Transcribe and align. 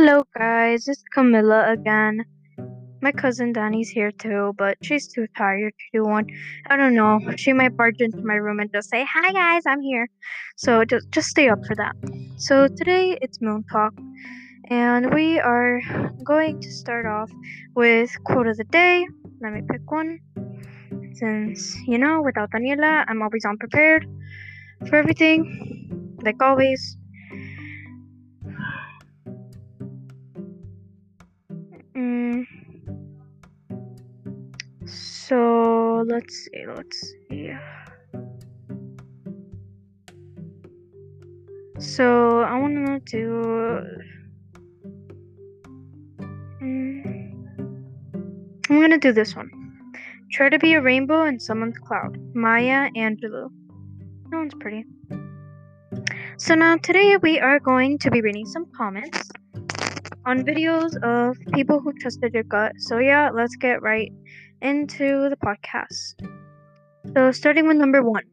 Hello, 0.00 0.22
guys. 0.38 0.86
It's 0.86 1.02
Camilla 1.12 1.72
again. 1.72 2.24
My 3.02 3.10
cousin 3.10 3.52
Danny's 3.52 3.90
here 3.90 4.12
too, 4.12 4.54
but 4.56 4.78
she's 4.80 5.08
too 5.08 5.26
tired 5.36 5.72
to 5.76 5.86
do 5.92 6.04
one. 6.04 6.26
I 6.70 6.76
don't 6.76 6.94
know. 6.94 7.18
She 7.36 7.52
might 7.52 7.76
barge 7.76 7.96
into 7.98 8.22
my 8.22 8.36
room 8.36 8.60
and 8.60 8.70
just 8.72 8.90
say, 8.90 9.04
"Hi, 9.12 9.32
guys, 9.32 9.64
I'm 9.66 9.80
here." 9.80 10.06
So 10.56 10.84
just 10.84 11.10
just 11.10 11.28
stay 11.30 11.48
up 11.48 11.66
for 11.66 11.74
that. 11.74 11.96
So 12.36 12.68
today 12.68 13.18
it's 13.20 13.40
Moon 13.42 13.64
Talk, 13.72 13.92
and 14.70 15.12
we 15.12 15.40
are 15.40 15.80
going 16.22 16.60
to 16.60 16.70
start 16.70 17.04
off 17.04 17.32
with 17.74 18.10
quote 18.22 18.46
of 18.46 18.56
the 18.56 18.68
day. 18.70 19.04
Let 19.40 19.52
me 19.52 19.62
pick 19.68 19.90
one. 19.90 20.20
Since 21.14 21.76
you 21.88 21.98
know, 21.98 22.22
without 22.22 22.52
Daniela, 22.52 23.04
I'm 23.08 23.20
always 23.20 23.44
unprepared 23.44 24.06
for 24.86 24.94
everything, 24.94 26.16
like 26.22 26.40
always. 26.40 26.97
So 35.28 36.06
let's 36.08 36.34
see, 36.46 36.64
let's 36.66 37.14
see. 37.28 37.52
So 41.78 42.40
I 42.40 42.58
want 42.58 42.76
to 42.76 43.00
do. 43.04 43.84
Mm, 46.62 47.46
I'm 48.70 48.80
gonna 48.80 48.96
do 48.96 49.12
this 49.12 49.36
one. 49.36 49.50
Try 50.32 50.48
to 50.48 50.58
be 50.58 50.72
a 50.72 50.80
rainbow 50.80 51.24
in 51.24 51.38
someone's 51.38 51.76
cloud. 51.76 52.16
Maya 52.34 52.88
Angelou. 52.96 53.50
That 54.30 54.36
one's 54.38 54.54
pretty. 54.54 54.86
So 56.38 56.54
now 56.54 56.78
today 56.78 57.18
we 57.18 57.38
are 57.38 57.60
going 57.60 57.98
to 57.98 58.10
be 58.10 58.22
reading 58.22 58.46
some 58.46 58.64
comments 58.74 59.28
on 60.24 60.42
videos 60.42 60.96
of 61.02 61.36
people 61.52 61.80
who 61.80 61.92
trusted 61.92 62.32
your 62.32 62.44
gut. 62.44 62.72
So 62.78 62.96
yeah, 62.96 63.28
let's 63.30 63.56
get 63.56 63.82
right 63.82 64.10
into 64.62 65.28
the 65.28 65.36
podcast. 65.36 66.14
So 67.14 67.32
starting 67.32 67.66
with 67.66 67.76
number 67.76 68.02
one. 68.02 68.24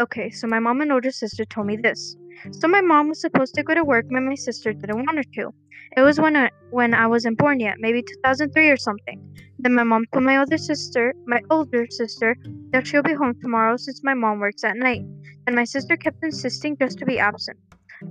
Okay, 0.00 0.30
so 0.30 0.46
my 0.46 0.58
mom 0.58 0.80
and 0.80 0.92
older 0.92 1.10
sister 1.10 1.44
told 1.44 1.66
me 1.66 1.76
this. 1.76 2.16
So 2.50 2.68
my 2.68 2.80
mom 2.80 3.08
was 3.08 3.20
supposed 3.20 3.54
to 3.54 3.62
go 3.62 3.74
to 3.74 3.84
work 3.84 4.06
but 4.10 4.20
my 4.22 4.34
sister 4.34 4.72
didn't 4.72 4.96
want 4.96 5.16
her 5.16 5.24
to. 5.34 5.54
It 5.96 6.00
was 6.00 6.18
when 6.18 6.36
I, 6.36 6.50
when 6.70 6.92
I 6.94 7.06
wasn't 7.06 7.38
born 7.38 7.60
yet, 7.60 7.76
maybe 7.78 8.02
2003 8.02 8.68
or 8.68 8.76
something. 8.76 9.20
Then 9.58 9.74
my 9.74 9.84
mom 9.84 10.04
told 10.12 10.24
my 10.24 10.38
older 10.38 10.58
sister, 10.58 11.14
my 11.26 11.40
older 11.50 11.86
sister, 11.88 12.36
that 12.70 12.86
she'll 12.86 13.02
be 13.02 13.14
home 13.14 13.34
tomorrow 13.40 13.76
since 13.76 14.02
my 14.02 14.14
mom 14.14 14.40
works 14.40 14.64
at 14.64 14.76
night. 14.76 15.02
And 15.46 15.54
my 15.54 15.64
sister 15.64 15.96
kept 15.96 16.22
insisting 16.22 16.76
just 16.76 16.98
to 16.98 17.06
be 17.06 17.18
absent. 17.18 17.58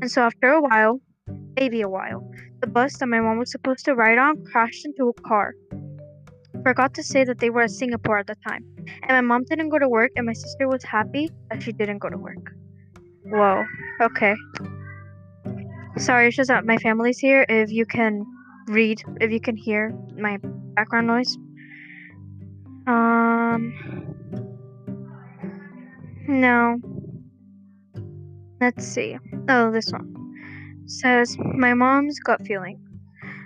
And 0.02 0.10
so 0.10 0.22
after 0.22 0.48
a 0.50 0.62
while, 0.62 1.02
maybe 1.60 1.82
a 1.82 1.90
while, 1.90 2.30
the 2.62 2.68
bus 2.68 2.98
that 2.98 3.08
my 3.08 3.20
mom 3.20 3.38
was 3.38 3.52
supposed 3.52 3.86
to 3.86 3.96
ride 3.96 4.18
on 4.18 4.46
crashed 4.46 4.86
into 4.86 5.10
a 5.10 5.14
car. 5.22 5.54
Forgot 6.64 6.94
to 6.96 7.04
say 7.04 7.24
that 7.26 7.40
they 7.40 7.50
were 7.50 7.64
at 7.64 7.72
Singapore 7.72 8.20
at 8.20 8.28
the 8.28 8.36
time. 8.48 8.66
And 9.04 9.12
my 9.12 9.22
mom 9.22 9.44
didn't 9.44 9.70
go 9.70 9.80
to 9.80 9.90
work, 9.90 10.12
and 10.16 10.26
my 10.26 10.34
sister 10.34 10.68
was 10.68 10.84
happy 10.84 11.30
that 11.50 11.62
she 11.62 11.72
didn't 11.72 12.00
go 12.00 12.10
to 12.10 12.18
work. 12.18 12.54
Whoa. 13.26 13.64
Okay. 14.02 14.36
Sorry, 15.98 16.28
it's 16.28 16.36
just 16.36 16.48
that 16.48 16.66
my 16.66 16.78
family's 16.78 17.20
here. 17.20 17.46
If 17.50 17.72
you 17.72 17.86
can 17.86 18.26
read, 18.68 19.02
if 19.22 19.32
you 19.32 19.40
can 19.40 19.56
hear 19.56 19.94
my 20.18 20.40
background 20.76 21.08
noise. 21.08 21.38
Um. 22.88 23.74
No. 26.28 26.80
Let's 28.60 28.88
see. 28.88 29.18
Oh, 29.50 29.72
this 29.72 29.92
one 29.92 30.14
says 30.86 31.38
my 31.38 31.74
mom's 31.74 32.20
gut 32.20 32.46
feeling. 32.46 32.83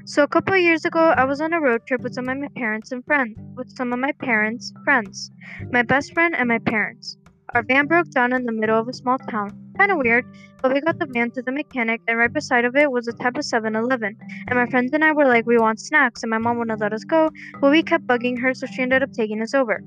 So 0.09 0.23
a 0.23 0.27
couple 0.27 0.53
of 0.53 0.61
years 0.61 0.85
ago, 0.85 1.13
I 1.17 1.25
was 1.25 1.41
on 1.41 1.51
a 1.51 1.59
road 1.59 1.85
trip 1.85 1.99
with 1.99 2.13
some 2.13 2.29
of 2.29 2.37
my 2.37 2.47
parents 2.55 2.93
and 2.93 3.03
friends, 3.03 3.37
with 3.57 3.69
some 3.75 3.91
of 3.91 3.99
my 3.99 4.13
parents' 4.13 4.71
friends, 4.85 5.29
my 5.73 5.83
best 5.83 6.13
friend 6.13 6.33
and 6.33 6.47
my 6.47 6.59
parents. 6.59 7.17
Our 7.53 7.61
van 7.61 7.87
broke 7.87 8.09
down 8.11 8.31
in 8.31 8.45
the 8.45 8.53
middle 8.53 8.79
of 8.79 8.87
a 8.87 8.93
small 8.93 9.17
town. 9.17 9.49
Kind 9.77 9.91
of 9.91 9.97
weird, 9.97 10.25
but 10.61 10.73
we 10.73 10.79
got 10.79 10.97
the 10.97 11.07
van 11.07 11.31
to 11.31 11.41
the 11.41 11.51
mechanic, 11.51 11.99
and 12.07 12.17
right 12.17 12.31
beside 12.31 12.63
of 12.63 12.77
it 12.77 12.89
was 12.89 13.09
a 13.09 13.11
type 13.11 13.35
of 13.37 13.43
7-Eleven. 13.43 14.17
And 14.47 14.57
my 14.57 14.65
friends 14.67 14.93
and 14.93 15.03
I 15.03 15.11
were 15.11 15.27
like, 15.27 15.45
we 15.45 15.57
want 15.57 15.81
snacks, 15.81 16.23
and 16.23 16.29
my 16.29 16.37
mom 16.37 16.57
wouldn't 16.57 16.79
let 16.79 16.93
us 16.93 17.03
go, 17.03 17.29
but 17.59 17.71
we 17.71 17.83
kept 17.83 18.07
bugging 18.07 18.39
her, 18.39 18.53
so 18.53 18.65
she 18.65 18.83
ended 18.83 19.03
up 19.03 19.11
taking 19.11 19.41
us 19.41 19.53
over. 19.53 19.83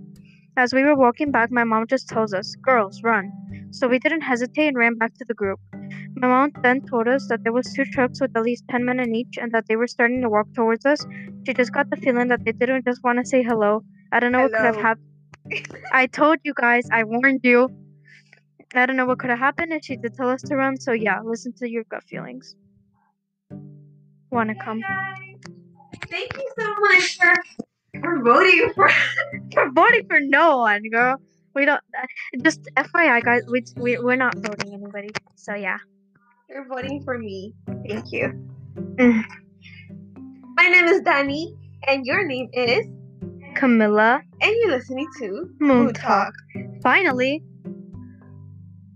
As 0.58 0.74
we 0.74 0.82
were 0.82 0.96
walking 0.96 1.30
back, 1.30 1.50
my 1.50 1.64
mom 1.64 1.86
just 1.86 2.10
tells 2.10 2.34
us, 2.34 2.54
"Girls, 2.56 3.02
run!" 3.02 3.32
So 3.70 3.88
we 3.88 3.98
didn't 3.98 4.20
hesitate 4.20 4.68
and 4.68 4.76
ran 4.76 4.96
back 4.96 5.14
to 5.14 5.24
the 5.26 5.32
group. 5.32 5.60
My 6.16 6.28
mom 6.28 6.52
then 6.62 6.82
told 6.82 7.08
us 7.08 7.26
that 7.28 7.44
there 7.44 7.52
was 7.52 7.72
two 7.72 7.84
trucks 7.84 8.20
with 8.20 8.36
at 8.36 8.42
least 8.42 8.64
10 8.70 8.84
men 8.84 9.00
in 9.00 9.14
each 9.14 9.38
and 9.40 9.52
that 9.52 9.66
they 9.68 9.76
were 9.76 9.86
starting 9.86 10.20
to 10.22 10.28
walk 10.28 10.52
towards 10.54 10.84
us. 10.84 11.06
She 11.46 11.54
just 11.54 11.72
got 11.72 11.88
the 11.90 11.96
feeling 11.96 12.28
that 12.28 12.44
they 12.44 12.52
didn't 12.52 12.84
just 12.84 13.02
want 13.02 13.18
to 13.18 13.24
say 13.24 13.42
hello. 13.42 13.82
I 14.12 14.20
don't 14.20 14.32
know 14.32 14.42
what 14.42 14.52
could 14.52 14.64
have 14.64 14.76
happened. 14.76 15.06
I 15.92 16.06
told 16.06 16.38
you 16.44 16.52
guys, 16.54 16.88
I 16.92 17.04
warned 17.04 17.40
you. 17.42 17.68
I 18.74 18.86
don't 18.86 18.96
know 18.96 19.06
what 19.06 19.18
could 19.18 19.30
have 19.30 19.38
happened 19.38 19.72
if 19.72 19.84
she 19.84 19.96
did 19.96 20.14
tell 20.14 20.28
us 20.28 20.42
to 20.42 20.56
run, 20.56 20.78
so 20.78 20.92
yeah, 20.92 21.20
listen 21.24 21.52
to 21.54 21.68
your 21.68 21.84
gut 21.84 22.04
feelings. 22.04 22.54
Wanna 24.30 24.54
come? 24.54 24.80
Thank 26.08 26.36
you 26.36 26.52
so 26.58 26.74
much 26.80 27.18
for, 27.18 27.34
for 28.00 28.22
voting 28.22 28.72
for 28.74 28.88
for 29.52 29.70
voting 29.70 30.06
for 30.06 30.20
no 30.20 30.58
one, 30.58 30.82
girl. 30.88 31.16
We 31.54 31.64
don't. 31.64 31.82
Uh, 31.98 32.06
just 32.42 32.62
FYI, 32.76 33.24
guys, 33.24 33.42
we, 33.50 33.64
we 33.76 33.98
we're 33.98 34.16
not 34.16 34.36
voting 34.36 34.72
anybody. 34.72 35.10
So 35.34 35.54
yeah. 35.54 35.78
You're 36.50 36.66
voting 36.66 37.02
for 37.04 37.16
me. 37.16 37.54
Thank 37.88 38.10
you. 38.10 38.32
My 38.98 40.68
name 40.68 40.84
is 40.86 41.00
Danny, 41.02 41.54
and 41.86 42.04
your 42.04 42.26
name 42.26 42.48
is 42.52 42.86
Camilla. 43.54 44.20
And 44.40 44.56
you're 44.60 44.70
listening 44.70 45.06
to 45.20 45.48
Moon 45.60 45.92
Talk. 45.94 46.32
Finally. 46.82 47.42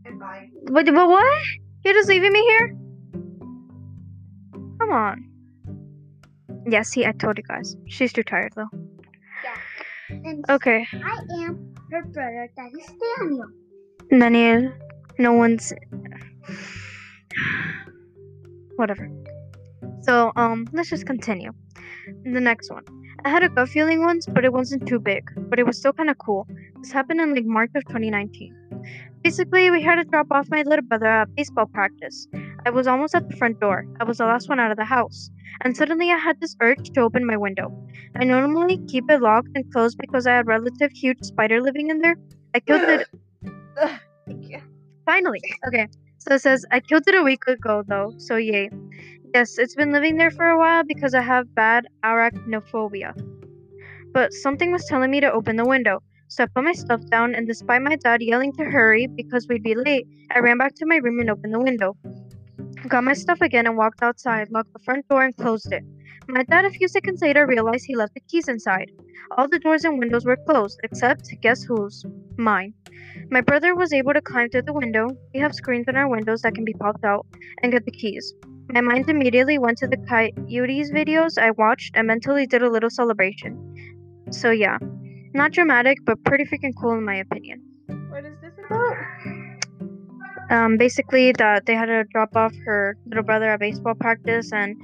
And 0.04 0.18
bye. 0.18 0.48
But, 0.64 0.86
but 0.86 1.08
what? 1.08 1.42
You're 1.84 1.94
just 1.94 2.08
leaving 2.08 2.32
me 2.32 2.40
here? 2.40 2.76
Come 4.80 4.90
on. 4.90 5.30
Yeah, 6.68 6.82
see, 6.82 7.06
I 7.06 7.12
told 7.12 7.38
you 7.38 7.44
guys. 7.44 7.76
She's 7.86 8.12
too 8.12 8.24
tired 8.24 8.52
though. 8.56 8.68
Yeah. 9.44 9.56
And 10.24 10.44
Okay, 10.48 10.86
I 10.92 11.18
am 11.44 11.74
her 11.92 12.02
brother, 12.06 12.50
that 12.56 12.70
is 12.76 12.92
Daniel. 13.20 13.48
Daniel. 14.10 14.72
No 15.18 15.32
one's. 15.34 15.72
Whatever. 18.76 19.10
So, 20.02 20.32
um, 20.36 20.66
let's 20.72 20.90
just 20.90 21.06
continue. 21.06 21.52
The 22.24 22.40
next 22.40 22.70
one. 22.70 22.84
I 23.24 23.30
had 23.30 23.42
a 23.42 23.48
gut 23.48 23.68
feeling 23.68 24.02
once, 24.02 24.26
but 24.26 24.44
it 24.44 24.52
wasn't 24.52 24.86
too 24.86 25.00
big. 25.00 25.24
But 25.48 25.58
it 25.58 25.66
was 25.66 25.78
still 25.78 25.92
kind 25.92 26.10
of 26.10 26.18
cool. 26.18 26.46
This 26.80 26.92
happened 26.92 27.20
in 27.20 27.34
like 27.34 27.46
March 27.46 27.70
of 27.74 27.84
2019. 27.86 28.54
Basically, 29.22 29.70
we 29.70 29.80
had 29.82 29.94
to 29.96 30.04
drop 30.04 30.26
off 30.30 30.48
my 30.50 30.62
little 30.62 30.84
brother 30.84 31.06
at 31.06 31.34
baseball 31.34 31.66
practice. 31.66 32.28
I 32.66 32.70
was 32.70 32.86
almost 32.86 33.14
at 33.14 33.28
the 33.28 33.36
front 33.36 33.60
door. 33.60 33.86
I 34.00 34.04
was 34.04 34.18
the 34.18 34.26
last 34.26 34.48
one 34.50 34.60
out 34.60 34.70
of 34.70 34.76
the 34.76 34.84
house. 34.84 35.30
And 35.62 35.74
suddenly 35.74 36.10
I 36.10 36.18
had 36.18 36.40
this 36.40 36.56
urge 36.60 36.90
to 36.90 37.00
open 37.00 37.24
my 37.24 37.36
window. 37.36 37.72
I 38.16 38.24
normally 38.24 38.78
keep 38.88 39.10
it 39.10 39.22
locked 39.22 39.48
and 39.54 39.70
closed 39.72 39.96
because 39.98 40.26
I 40.26 40.36
had 40.36 40.46
relative 40.46 40.90
huge 40.92 41.22
spider 41.22 41.62
living 41.62 41.88
in 41.88 42.00
there. 42.00 42.16
I 42.54 42.60
killed 42.60 42.82
it 42.82 43.08
Thank 44.26 44.48
you. 44.48 44.60
finally. 45.06 45.40
Okay. 45.68 45.88
So 46.26 46.36
it 46.36 46.40
says 46.40 46.64
I 46.72 46.80
killed 46.80 47.06
it 47.06 47.14
a 47.14 47.22
week 47.22 47.46
ago 47.46 47.82
though, 47.86 48.14
so 48.16 48.36
yay. 48.36 48.70
Yes, 49.34 49.58
it's 49.58 49.74
been 49.74 49.92
living 49.92 50.16
there 50.16 50.30
for 50.30 50.46
a 50.46 50.58
while 50.58 50.82
because 50.82 51.12
I 51.12 51.20
have 51.20 51.54
bad 51.54 51.86
arachnophobia. 52.02 53.12
But 54.14 54.32
something 54.32 54.72
was 54.72 54.86
telling 54.86 55.10
me 55.10 55.20
to 55.20 55.30
open 55.30 55.56
the 55.56 55.66
window. 55.66 56.02
So 56.28 56.44
I 56.44 56.46
put 56.46 56.64
my 56.64 56.72
stuff 56.72 57.02
down 57.10 57.34
and 57.34 57.46
despite 57.46 57.82
my 57.82 57.96
dad 57.96 58.22
yelling 58.22 58.54
to 58.54 58.64
hurry 58.64 59.06
because 59.06 59.46
we'd 59.48 59.62
be 59.62 59.74
late, 59.74 60.06
I 60.34 60.38
ran 60.38 60.56
back 60.56 60.74
to 60.76 60.86
my 60.86 60.96
room 60.96 61.20
and 61.20 61.28
opened 61.28 61.52
the 61.52 61.60
window. 61.60 61.94
Got 62.88 63.04
my 63.04 63.12
stuff 63.12 63.42
again 63.42 63.66
and 63.66 63.76
walked 63.76 64.02
outside, 64.02 64.48
locked 64.50 64.72
the 64.72 64.78
front 64.78 65.06
door 65.08 65.24
and 65.24 65.36
closed 65.36 65.70
it. 65.72 65.84
My 66.28 66.42
dad 66.42 66.64
a 66.64 66.70
few 66.70 66.88
seconds 66.88 67.20
later 67.22 67.46
realized 67.46 67.84
he 67.86 67.96
left 67.96 68.14
the 68.14 68.20
keys 68.20 68.48
inside. 68.48 68.90
All 69.36 69.48
the 69.48 69.58
doors 69.58 69.84
and 69.84 69.98
windows 69.98 70.24
were 70.24 70.36
closed, 70.36 70.80
except 70.82 71.28
guess 71.42 71.62
whose? 71.64 72.04
Mine. 72.36 72.74
My 73.30 73.40
brother 73.40 73.74
was 73.74 73.92
able 73.92 74.14
to 74.14 74.20
climb 74.20 74.48
through 74.48 74.62
the 74.62 74.72
window. 74.72 75.08
We 75.34 75.40
have 75.40 75.54
screens 75.54 75.86
in 75.88 75.96
our 75.96 76.08
windows 76.08 76.42
that 76.42 76.54
can 76.54 76.64
be 76.64 76.74
popped 76.74 77.04
out 77.04 77.26
and 77.62 77.72
get 77.72 77.84
the 77.84 77.90
keys. 77.90 78.34
My 78.70 78.80
mind 78.80 79.08
immediately 79.10 79.58
went 79.58 79.78
to 79.78 79.86
the 79.86 79.98
Coyotes 79.98 80.90
videos 80.90 81.36
I 81.36 81.50
watched 81.50 81.94
and 81.94 82.06
mentally 82.06 82.46
did 82.46 82.62
a 82.62 82.70
little 82.70 82.90
celebration. 82.90 84.24
So 84.30 84.50
yeah, 84.50 84.78
not 85.34 85.52
dramatic, 85.52 85.98
but 86.04 86.22
pretty 86.24 86.44
freaking 86.44 86.72
cool 86.80 86.92
in 86.92 87.04
my 87.04 87.16
opinion. 87.16 87.62
What 88.08 88.24
is 88.24 88.34
this 88.40 88.52
about? 88.64 88.96
Um, 90.50 90.76
basically 90.76 91.32
that 91.32 91.66
they 91.66 91.74
had 91.74 91.86
to 91.86 92.04
drop 92.12 92.36
off 92.36 92.52
her 92.64 92.96
little 93.06 93.24
brother 93.24 93.50
at 93.50 93.60
baseball 93.60 93.94
practice, 93.94 94.52
and 94.52 94.76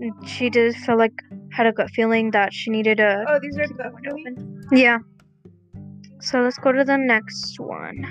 Mm, 0.00 0.26
she 0.26 0.50
did 0.50 0.74
feel 0.76 0.96
like 0.96 1.12
had 1.52 1.66
a 1.66 1.72
gut 1.72 1.90
feeling 1.90 2.30
that 2.30 2.52
she 2.52 2.70
needed 2.70 3.00
a. 3.00 3.24
Oh, 3.28 3.38
these 3.40 3.58
are 3.58 3.66
the 3.66 3.92
open. 4.10 4.68
Yeah. 4.72 4.98
So 6.20 6.40
let's 6.42 6.58
go 6.58 6.72
to 6.72 6.84
the 6.84 6.96
next 6.96 7.58
one. 7.58 8.04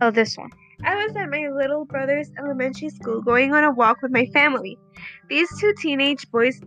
Oh, 0.00 0.10
this 0.10 0.36
one. 0.36 0.50
I 0.84 0.94
was 0.94 1.16
at 1.16 1.30
my 1.30 1.48
little 1.48 1.84
brother's 1.86 2.30
elementary 2.38 2.90
school 2.90 3.22
going 3.22 3.54
on 3.54 3.64
a 3.64 3.70
walk 3.70 4.02
with 4.02 4.12
my 4.12 4.26
family. 4.26 4.76
These 5.28 5.48
two 5.58 5.72
teenage 5.78 6.30
boys, 6.30 6.60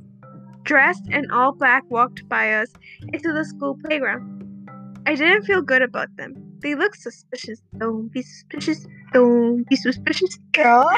dressed 0.63 1.07
in 1.09 1.29
all 1.29 1.53
black, 1.53 1.83
walked 1.89 2.27
by 2.27 2.53
us 2.53 2.69
into 3.13 3.31
the 3.31 3.45
school 3.45 3.77
playground. 3.85 4.67
I 5.05 5.15
didn't 5.15 5.43
feel 5.43 5.61
good 5.61 5.81
about 5.81 6.09
them. 6.17 6.33
They 6.61 6.75
looked 6.75 6.99
suspicious. 6.99 7.61
Don't 7.77 8.11
be 8.11 8.21
suspicious. 8.21 8.85
Don't 9.13 9.67
be 9.67 9.75
suspicious. 9.75 10.37
Girl. 10.53 10.89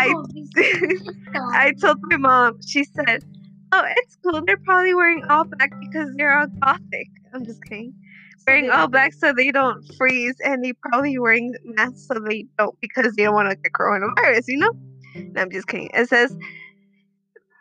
I- 0.00 0.14
this 0.54 0.82
is 0.82 1.02
so- 1.34 1.50
I 1.52 1.72
told 1.80 1.98
my 2.10 2.16
mom. 2.16 2.60
She 2.66 2.84
said, 2.84 3.24
"Oh, 3.72 3.82
it's 3.96 4.16
cool. 4.24 4.42
They're 4.46 4.56
probably 4.58 4.94
wearing 4.94 5.24
all 5.28 5.44
black 5.44 5.72
because 5.80 6.10
they're 6.16 6.36
all 6.36 6.46
gothic." 6.62 7.08
I'm 7.34 7.44
just 7.44 7.62
kidding. 7.64 7.94
Wearing 8.46 8.70
all 8.70 8.88
black 8.88 9.12
so 9.12 9.32
they 9.32 9.50
don't 9.52 9.84
freeze, 9.96 10.34
and 10.44 10.64
they 10.64 10.72
probably 10.72 11.18
wearing 11.18 11.54
masks 11.64 12.06
so 12.08 12.14
they 12.18 12.46
don't 12.58 12.74
because 12.80 13.14
they 13.14 13.24
don't 13.24 13.34
want 13.34 13.50
to 13.50 13.56
get 13.56 13.72
coronavirus. 13.72 14.44
You 14.48 14.58
know? 14.58 14.72
No, 15.14 15.42
I'm 15.42 15.50
just 15.50 15.66
kidding. 15.68 15.90
It 15.94 16.08
says, 16.08 16.34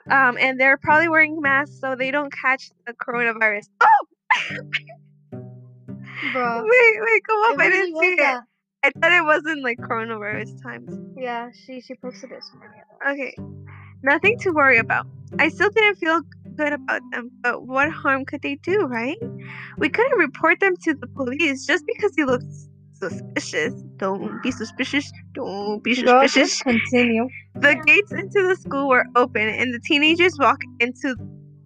um, 0.10 0.38
and 0.39 0.60
they're 0.60 0.77
probably 0.77 1.10
wearing 1.10 1.42
masks 1.42 1.80
so 1.80 1.95
they 1.95 2.10
don't 2.12 2.31
catch 2.31 2.71
the 2.88 2.94
coronavirus. 2.94 3.68
Oh, 3.81 4.06
Bro. 6.33 6.63
wait, 6.63 7.00
wait, 7.01 7.21
come 7.27 7.54
up! 7.54 7.60
I 7.60 7.69
didn't 7.69 8.00
see 8.00 8.13
it. 8.13 8.42
I 8.84 8.92
thought 8.92 9.12
it 9.12 9.26
wasn't 9.26 9.64
like 9.64 9.78
coronavirus 9.80 10.62
times. 10.62 10.98
Yeah, 11.18 11.50
she 11.52 11.81
she 11.81 11.96
posted 11.96 12.31
it. 12.31 12.44
Okay, 13.06 13.36
nothing 14.04 14.38
to 14.40 14.52
worry 14.52 14.78
about. 14.78 15.06
I 15.38 15.50
still 15.50 15.70
didn't 15.70 15.98
feel 15.98 16.22
good 16.56 16.74
about 16.74 17.02
them, 17.12 17.30
but 17.42 17.68
what 17.68 17.92
harm 17.92 18.26
could 18.26 18.42
they 18.42 18.56
do, 18.56 18.80
right? 18.88 19.18
We 19.78 19.90
couldn't 19.90 20.18
report 20.18 20.60
them 20.62 20.76
to 20.84 20.94
the 20.94 21.08
police 21.08 21.66
just 21.66 21.86
because 21.86 22.14
they 22.14 22.24
looked 22.24 22.46
suspicious. 22.94 23.74
Don't 23.98 24.42
be 24.42 24.52
suspicious. 24.52 25.12
Don't 25.34 25.84
be 25.84 25.96
suspicious. 25.96 26.34
just 26.34 26.64
continue. 26.64 27.28
The 27.56 27.76
gates 27.86 28.12
into 28.12 28.48
the 28.48 28.56
school 28.56 28.88
were 28.88 29.06
open, 29.16 29.50
and 29.50 29.74
the 29.74 29.80
teenagers 29.80 30.38
walked 30.40 30.66
into 30.80 31.16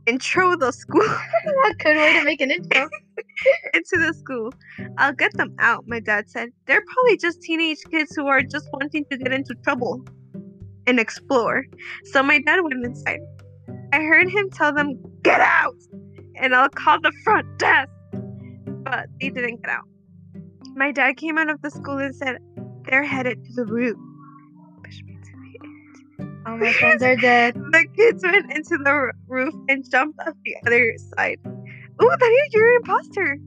intro 0.05 0.55
the 0.55 0.71
school 0.71 1.01
A 1.65 1.73
good 1.75 1.97
way 1.97 2.13
to 2.13 2.23
make 2.23 2.41
an 2.41 2.51
intro. 2.51 2.89
into 3.73 3.97
the 3.97 4.13
school. 4.13 4.53
I'll 4.97 5.13
get 5.13 5.33
them 5.33 5.55
out, 5.59 5.85
my 5.87 5.99
dad 5.99 6.29
said. 6.29 6.49
They're 6.65 6.83
probably 6.93 7.17
just 7.17 7.41
teenage 7.41 7.79
kids 7.89 8.15
who 8.15 8.27
are 8.27 8.41
just 8.41 8.67
wanting 8.73 9.05
to 9.11 9.17
get 9.17 9.31
into 9.31 9.55
trouble 9.63 10.03
and 10.87 10.99
explore. 10.99 11.65
So 12.05 12.23
my 12.23 12.39
dad 12.41 12.61
went 12.61 12.85
inside. 12.85 13.19
I 13.91 14.01
heard 14.01 14.29
him 14.29 14.49
tell 14.49 14.73
them, 14.73 14.99
Get 15.23 15.39
out! 15.39 15.75
And 16.35 16.55
I'll 16.55 16.69
call 16.69 16.99
the 16.99 17.11
front 17.23 17.59
desk. 17.59 17.89
But 18.83 19.07
they 19.21 19.29
didn't 19.29 19.61
get 19.63 19.69
out. 19.69 19.87
My 20.75 20.91
dad 20.91 21.17
came 21.17 21.37
out 21.37 21.49
of 21.49 21.61
the 21.61 21.71
school 21.71 21.97
and 21.97 22.15
said, 22.15 22.37
They're 22.85 23.03
headed 23.03 23.43
to 23.45 23.53
the 23.53 23.65
roof. 23.65 23.97
Oh, 26.45 26.57
my 26.57 26.73
friends 26.73 27.01
are 27.03 27.15
dead. 27.15 27.55
The 27.55 27.85
kids 27.95 28.23
went 28.23 28.51
into 28.51 28.77
the 28.77 29.11
roof 29.27 29.53
and 29.69 29.89
jumped 29.89 30.19
off 30.19 30.33
the 30.43 30.55
other 30.65 30.93
side. 31.15 31.39
Oh, 31.99 32.15
that 32.19 32.45
is 32.45 32.53
you're 32.53 32.75
imposter. 32.75 33.37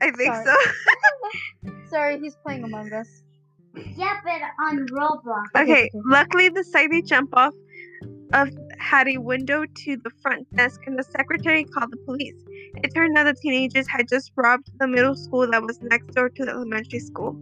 I 0.00 0.10
think 0.12 0.34
Sorry. 0.34 0.46
so. 0.46 1.70
Sorry, 1.90 2.20
he's 2.20 2.36
playing 2.36 2.64
Among 2.64 2.92
Us. 2.92 3.22
Yeah, 3.96 4.20
but 4.24 4.40
on 4.66 4.86
Roblox. 4.88 5.44
Okay, 5.56 5.72
okay. 5.72 5.90
luckily 5.94 6.48
the 6.48 6.64
side 6.64 6.90
they 6.90 7.02
jump 7.02 7.30
off 7.32 7.54
of 8.32 8.50
had 8.88 9.06
a 9.06 9.18
window 9.18 9.64
to 9.66 9.96
the 9.98 10.10
front 10.22 10.46
desk 10.56 10.80
and 10.86 10.98
the 10.98 11.02
secretary 11.02 11.64
called 11.64 11.92
the 11.92 11.98
police. 11.98 12.34
It 12.82 12.94
turned 12.94 13.18
out 13.18 13.24
the 13.24 13.34
teenagers 13.34 13.86
had 13.86 14.08
just 14.08 14.32
robbed 14.34 14.70
the 14.78 14.88
middle 14.88 15.14
school 15.14 15.46
that 15.50 15.62
was 15.62 15.78
next 15.82 16.14
door 16.14 16.30
to 16.30 16.44
the 16.44 16.52
elementary 16.52 17.00
school. 17.00 17.38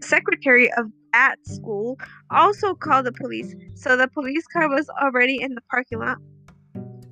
The 0.00 0.06
secretary 0.06 0.72
of 0.74 0.86
that 1.12 1.36
school 1.46 1.98
also 2.30 2.74
called 2.74 3.06
the 3.06 3.12
police, 3.12 3.56
so 3.74 3.96
the 3.96 4.06
police 4.06 4.46
car 4.46 4.68
was 4.68 4.88
already 5.02 5.40
in 5.42 5.54
the 5.54 5.62
parking 5.62 5.98
lot. 5.98 6.18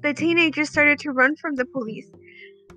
The 0.02 0.14
teenagers 0.14 0.70
started 0.70 1.00
to 1.00 1.10
run 1.10 1.34
from 1.36 1.56
the 1.56 1.64
police. 1.64 2.08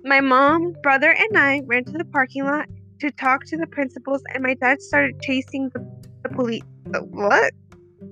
My 0.04 0.20
mom, 0.20 0.74
brother, 0.82 1.10
and 1.10 1.38
I 1.38 1.62
ran 1.66 1.84
to 1.84 1.92
the 1.92 2.04
parking 2.04 2.44
lot 2.44 2.68
to 3.00 3.12
talk 3.12 3.44
to 3.46 3.56
the 3.56 3.66
principals, 3.68 4.22
and 4.34 4.42
my 4.42 4.54
dad 4.54 4.82
started 4.82 5.20
chasing 5.22 5.70
the, 5.72 5.80
the 6.24 6.30
police. 6.30 6.64
What? 7.10 7.52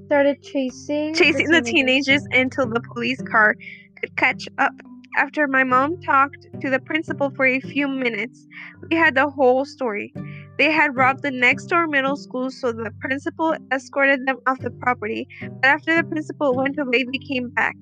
Started 0.06 0.43
chasing. 0.43 1.15
chasing 1.15 1.51
the 1.51 1.62
teenagers 1.62 2.23
until 2.33 2.67
the 2.67 2.81
police 2.81 3.21
car 3.23 3.55
could 4.01 4.17
catch 4.17 4.47
up. 4.59 4.73
After 5.17 5.47
my 5.47 5.62
mom 5.62 6.01
talked 6.03 6.49
to 6.61 6.71
the 6.71 6.81
principal 6.81 7.31
for 7.31 7.47
a 7.47 7.61
few 7.61 7.87
minutes, 7.87 8.47
we 8.91 8.97
had 8.97 9.15
the 9.15 9.31
whole 9.31 9.65
story. 9.65 10.12
They 10.59 10.71
had 10.71 10.97
robbed 10.97 11.23
the 11.23 11.31
next 11.31 11.67
door 11.67 11.87
middle 11.87 12.17
school, 12.17 12.51
so 12.51 12.73
the 12.73 12.91
principal 13.01 13.56
escorted 13.73 14.27
them 14.27 14.39
off 14.47 14.59
the 14.59 14.71
property. 14.71 15.29
But 15.41 15.65
after 15.65 15.97
the 15.97 16.05
principal 16.05 16.55
went 16.55 16.79
away, 16.79 17.05
they 17.05 17.19
came 17.19 17.51
back. 17.51 17.77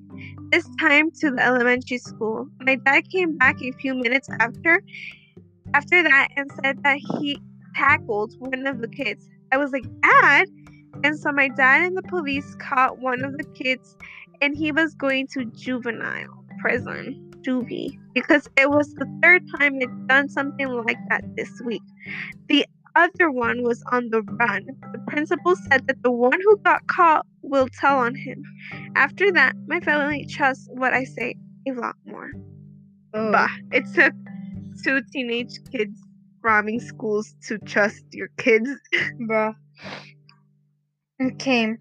This 0.51 0.67
time 0.79 1.11
to 1.21 1.31
the 1.31 1.43
elementary 1.43 1.97
school. 1.97 2.47
My 2.61 2.75
dad 2.75 3.09
came 3.09 3.37
back 3.37 3.61
a 3.61 3.71
few 3.73 3.95
minutes 3.95 4.29
after 4.39 4.81
after 5.73 6.03
that 6.03 6.29
and 6.37 6.51
said 6.63 6.83
that 6.83 6.97
he 6.97 7.39
tackled 7.75 8.35
one 8.39 8.67
of 8.67 8.79
the 8.81 8.87
kids. 8.87 9.27
I 9.51 9.57
was 9.57 9.71
like, 9.71 9.85
Dad? 10.01 10.47
And 11.03 11.17
so 11.17 11.31
my 11.31 11.49
dad 11.49 11.81
and 11.81 11.97
the 11.97 12.03
police 12.03 12.55
caught 12.55 12.99
one 12.99 13.23
of 13.23 13.37
the 13.37 13.45
kids 13.55 13.95
and 14.41 14.55
he 14.55 14.71
was 14.71 14.93
going 14.93 15.27
to 15.33 15.45
juvenile 15.45 16.45
prison, 16.59 17.31
juvie, 17.41 17.97
because 18.13 18.47
it 18.57 18.69
was 18.69 18.93
the 18.95 19.19
third 19.21 19.43
time 19.57 19.79
they'd 19.79 20.07
done 20.07 20.29
something 20.29 20.67
like 20.67 20.97
that 21.09 21.23
this 21.35 21.61
week. 21.65 21.83
The 22.47 22.65
other 22.95 23.31
one 23.31 23.63
was 23.63 23.83
on 23.91 24.09
the 24.09 24.21
run. 24.21 24.67
The 24.91 24.99
principal 25.07 25.55
said 25.55 25.87
that 25.87 26.01
the 26.03 26.11
one 26.11 26.39
who 26.43 26.57
got 26.57 26.85
caught 26.87 27.25
will 27.41 27.67
tell 27.79 27.97
on 27.97 28.15
him. 28.15 28.43
After 28.95 29.31
that, 29.31 29.55
my 29.67 29.79
family 29.79 30.25
trusts 30.25 30.67
what 30.71 30.93
I 30.93 31.03
say 31.03 31.35
a 31.67 31.71
lot 31.73 31.95
more. 32.05 32.31
Oh. 33.13 33.31
Bah, 33.31 33.49
it 33.71 33.85
took 33.93 34.13
two 34.83 35.01
teenage 35.11 35.59
kids 35.71 35.99
robbing 36.43 36.79
schools 36.79 37.35
to 37.47 37.57
trust 37.59 38.03
your 38.11 38.29
kids. 38.37 38.69
Bruh. 39.21 39.55
Okay. 41.23 41.77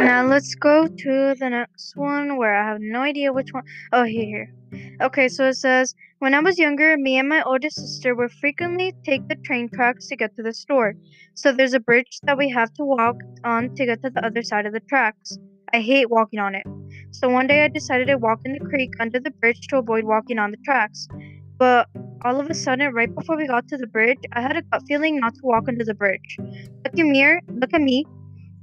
Now 0.00 0.26
let's 0.26 0.54
go 0.56 0.88
to 0.88 1.34
the 1.38 1.48
next 1.48 1.96
one 1.96 2.36
where 2.36 2.56
I 2.56 2.66
have 2.66 2.80
no 2.80 3.02
idea 3.02 3.32
which 3.32 3.50
one. 3.52 3.62
Oh, 3.92 4.02
here, 4.02 4.48
here. 4.72 4.96
Okay, 5.00 5.28
so 5.28 5.48
it 5.48 5.54
says 5.54 5.94
When 6.18 6.34
I 6.34 6.40
was 6.40 6.58
younger, 6.58 6.96
me 6.96 7.16
and 7.18 7.28
my 7.28 7.42
oldest 7.42 7.76
sister 7.76 8.14
would 8.16 8.32
frequently 8.32 8.92
take 9.04 9.28
the 9.28 9.36
train 9.36 9.68
tracks 9.68 10.08
to 10.08 10.16
get 10.16 10.34
to 10.36 10.42
the 10.42 10.52
store. 10.52 10.94
So 11.34 11.52
there's 11.52 11.72
a 11.72 11.80
bridge 11.80 12.18
that 12.24 12.36
we 12.36 12.48
have 12.50 12.72
to 12.74 12.84
walk 12.84 13.16
on 13.44 13.74
to 13.76 13.86
get 13.86 14.02
to 14.02 14.10
the 14.10 14.24
other 14.26 14.42
side 14.42 14.66
of 14.66 14.72
the 14.72 14.80
tracks. 14.80 15.38
I 15.72 15.80
hate 15.80 16.10
walking 16.10 16.40
on 16.40 16.56
it. 16.56 16.66
So 17.12 17.28
one 17.28 17.46
day 17.46 17.64
I 17.64 17.68
decided 17.68 18.08
to 18.08 18.18
walk 18.18 18.40
in 18.44 18.54
the 18.54 18.60
creek 18.60 18.90
under 18.98 19.20
the 19.20 19.30
bridge 19.30 19.68
to 19.68 19.78
avoid 19.78 20.04
walking 20.04 20.38
on 20.38 20.50
the 20.50 20.58
tracks. 20.64 21.06
But 21.58 21.88
all 22.24 22.40
of 22.40 22.50
a 22.50 22.54
sudden, 22.54 22.92
right 22.92 23.14
before 23.14 23.36
we 23.36 23.46
got 23.46 23.68
to 23.68 23.76
the 23.76 23.86
bridge, 23.86 24.18
I 24.32 24.40
had 24.40 24.56
a 24.56 24.62
gut 24.62 24.82
feeling 24.88 25.20
not 25.20 25.34
to 25.34 25.40
walk 25.44 25.68
under 25.68 25.84
the 25.84 25.94
bridge. 25.94 26.38
Look 26.84 26.98
at 26.98 27.06
me, 27.06 27.38
look 27.48 27.72
at 27.72 27.80
me. 27.80 28.04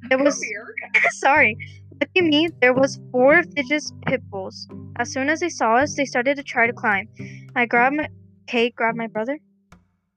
There 0.10 0.18
was 0.18 0.44
sorry. 1.12 1.58
Look 2.00 2.10
at 2.16 2.24
me. 2.24 2.50
There 2.62 2.74
was 2.74 3.00
four 3.12 3.44
vicious 3.56 3.92
pit 4.06 4.22
bulls. 4.30 4.68
As 4.98 5.12
soon 5.12 5.30
as 5.30 5.40
they 5.40 5.50
saw 5.50 5.78
us, 5.78 5.96
they 5.96 6.06
started 6.06 6.38
to 6.38 6.44
try 6.44 6.68
to 6.68 6.74
climb. 6.74 7.08
I 7.56 7.66
grabbed 7.66 7.96
my 7.96 8.08
Kay 8.48 8.70
grabbed 8.70 8.98
my 8.98 9.08
brother. 9.08 9.40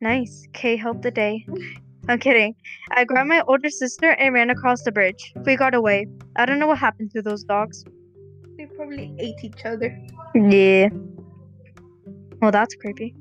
Nice. 0.01 0.47
Kay 0.53 0.77
helped 0.77 1.03
the 1.03 1.11
day. 1.11 1.47
I'm 2.09 2.19
kidding. 2.19 2.55
I 2.93 3.05
grabbed 3.05 3.29
my 3.29 3.43
older 3.47 3.71
sister 3.71 4.11
and 4.11 4.35
ran 4.35 4.51
across 4.51 4.83
the 4.83 4.93
bridge. 4.93 5.33
We 5.45 5.57
got 5.57 5.75
away. 5.75 6.07
I 6.37 6.47
don't 6.47 6.59
know 6.59 6.67
what 6.67 6.79
happened 6.79 7.11
to 7.13 7.23
those 7.23 7.45
dogs. 7.45 7.85
They 8.57 8.67
probably 8.67 9.15
ate 9.19 9.45
each 9.45 9.65
other. 9.65 9.97
Yeah. 10.35 10.89
Well, 12.41 12.51
that's 12.51 12.75
creepy. 12.75 13.15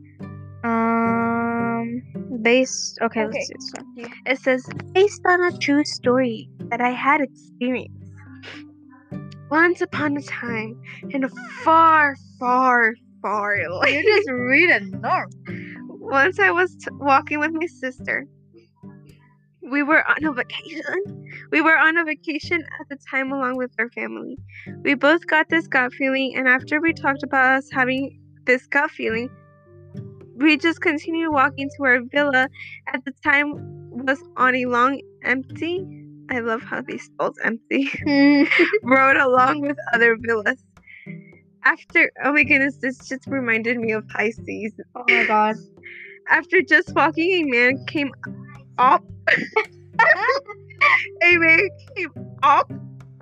Um, 0.63 1.38
Um, 1.79 2.41
based. 2.41 2.99
Okay, 3.01 3.25
Okay. 3.25 3.31
let's 3.33 3.47
see 3.47 3.53
this 3.53 3.73
one. 3.77 4.11
It 4.25 4.39
says, 4.39 4.65
based 4.93 5.21
on 5.25 5.41
a 5.43 5.57
true 5.57 5.83
story 5.85 6.49
that 6.69 6.81
I 6.81 6.89
had 6.91 7.21
experienced. 7.21 7.95
Once 9.49 9.81
upon 9.81 10.15
a 10.15 10.21
time, 10.21 10.79
in 11.09 11.23
a 11.23 11.29
far, 11.63 12.15
far, 12.39 12.93
far. 13.21 13.55
You 13.87 14.03
just 14.03 14.29
read 14.29 14.69
it 14.69 14.83
normal. 15.01 15.29
Once 15.87 16.39
I 16.39 16.51
was 16.51 16.75
t- 16.75 16.91
walking 16.99 17.39
with 17.39 17.51
my 17.51 17.65
sister. 17.65 18.25
We 19.61 19.83
were 19.83 20.03
on 20.09 20.23
a 20.23 20.33
vacation. 20.33 21.27
We 21.51 21.61
were 21.61 21.77
on 21.77 21.97
a 21.97 22.05
vacation 22.05 22.63
at 22.79 22.89
the 22.89 22.97
time 23.11 23.31
along 23.31 23.57
with 23.57 23.71
our 23.77 23.89
family. 23.89 24.37
We 24.83 24.93
both 24.95 25.27
got 25.27 25.49
this 25.49 25.67
gut 25.67 25.93
feeling, 25.93 26.35
and 26.35 26.47
after 26.47 26.79
we 26.81 26.93
talked 26.93 27.23
about 27.23 27.57
us 27.57 27.69
having 27.71 28.19
this 28.45 28.65
gut 28.67 28.89
feeling, 28.91 29.29
we 30.39 30.57
just 30.57 30.81
continued 30.81 31.31
walking 31.31 31.69
to 31.77 31.83
our 31.83 32.01
villa. 32.01 32.49
At 32.87 33.03
the 33.05 33.13
time, 33.23 33.53
was 33.91 34.23
on 34.37 34.55
a 34.55 34.65
long 34.65 35.01
empty. 35.23 35.85
I 36.31 36.39
love 36.39 36.61
how 36.61 36.81
they 36.81 36.97
spelled 36.97 37.37
empty. 37.43 37.89
road 38.83 39.17
along 39.17 39.61
with 39.61 39.77
other 39.93 40.17
villas. 40.19 40.63
After, 41.65 42.09
oh 42.23 42.33
my 42.33 42.43
goodness, 42.43 42.77
this 42.77 42.97
just 43.07 43.27
reminded 43.27 43.77
me 43.77 43.91
of 43.91 44.07
Pisces. 44.07 44.73
oh 44.95 45.03
my 45.07 45.25
god. 45.25 45.55
After 46.29 46.61
just 46.61 46.93
walking, 46.95 47.31
a 47.31 47.43
man 47.43 47.85
came 47.87 48.11
up. 48.77 49.03
a 51.23 51.37
man 51.37 51.69
came 51.95 52.11
up 52.43 52.71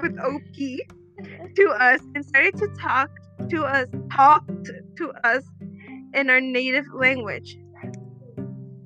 with 0.01 0.17
OP 0.19 1.55
to 1.55 1.69
us 1.69 2.01
and 2.13 2.25
started 2.25 2.57
to 2.57 2.67
talk 2.79 3.09
to 3.49 3.63
us, 3.63 3.87
talked 4.11 4.69
to 4.97 5.11
us 5.23 5.43
in 6.17 6.29
our 6.29 6.41
native 6.41 6.85
language, 6.93 7.57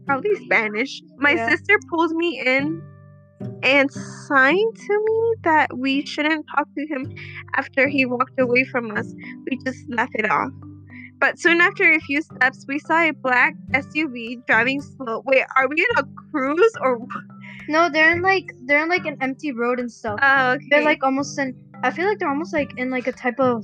probably 0.05 0.35
Spanish. 0.45 1.01
My 1.17 1.31
Yeah. 1.31 1.50
sister 1.50 1.79
pulls 1.89 2.13
me 2.13 2.39
in 2.45 2.81
and 3.63 3.91
signed 4.27 4.75
to 4.75 4.93
me 5.07 5.33
that 5.43 5.77
we 5.77 6.05
shouldn't 6.05 6.45
talk 6.55 6.67
to 6.77 6.85
him 6.88 7.03
after 7.55 7.88
he 7.88 8.05
walked 8.05 8.39
away 8.39 8.63
from 8.65 8.91
us. 8.97 9.07
We 9.50 9.57
just 9.65 9.79
laughed 9.89 10.15
it 10.15 10.29
off. 10.29 10.51
But 11.19 11.39
soon 11.39 11.61
after 11.61 11.89
a 11.91 12.00
few 12.00 12.21
steps, 12.21 12.65
we 12.67 12.79
saw 12.79 13.00
a 13.01 13.11
black 13.11 13.53
SUV 13.73 14.43
driving 14.47 14.81
slow. 14.81 15.21
Wait, 15.25 15.45
are 15.55 15.67
we 15.67 15.75
in 15.77 15.97
a 15.97 16.03
cruise 16.31 16.73
or? 16.81 17.00
No, 17.69 17.89
they're 17.89 18.11
in 18.11 18.21
like 18.23 18.45
they're 18.65 18.81
in 18.83 18.89
like 18.89 19.05
an 19.05 19.17
empty 19.21 19.51
road 19.51 19.79
and 19.79 19.91
stuff. 19.91 20.19
Oh, 20.21 20.53
okay. 20.53 20.65
They're 20.71 20.83
like 20.83 21.03
almost 21.03 21.38
in. 21.38 21.55
I 21.83 21.91
feel 21.91 22.07
like 22.07 22.17
they're 22.19 22.29
almost 22.29 22.53
like 22.53 22.71
in 22.77 22.89
like 22.89 23.05
a 23.07 23.11
type 23.11 23.39
of, 23.39 23.63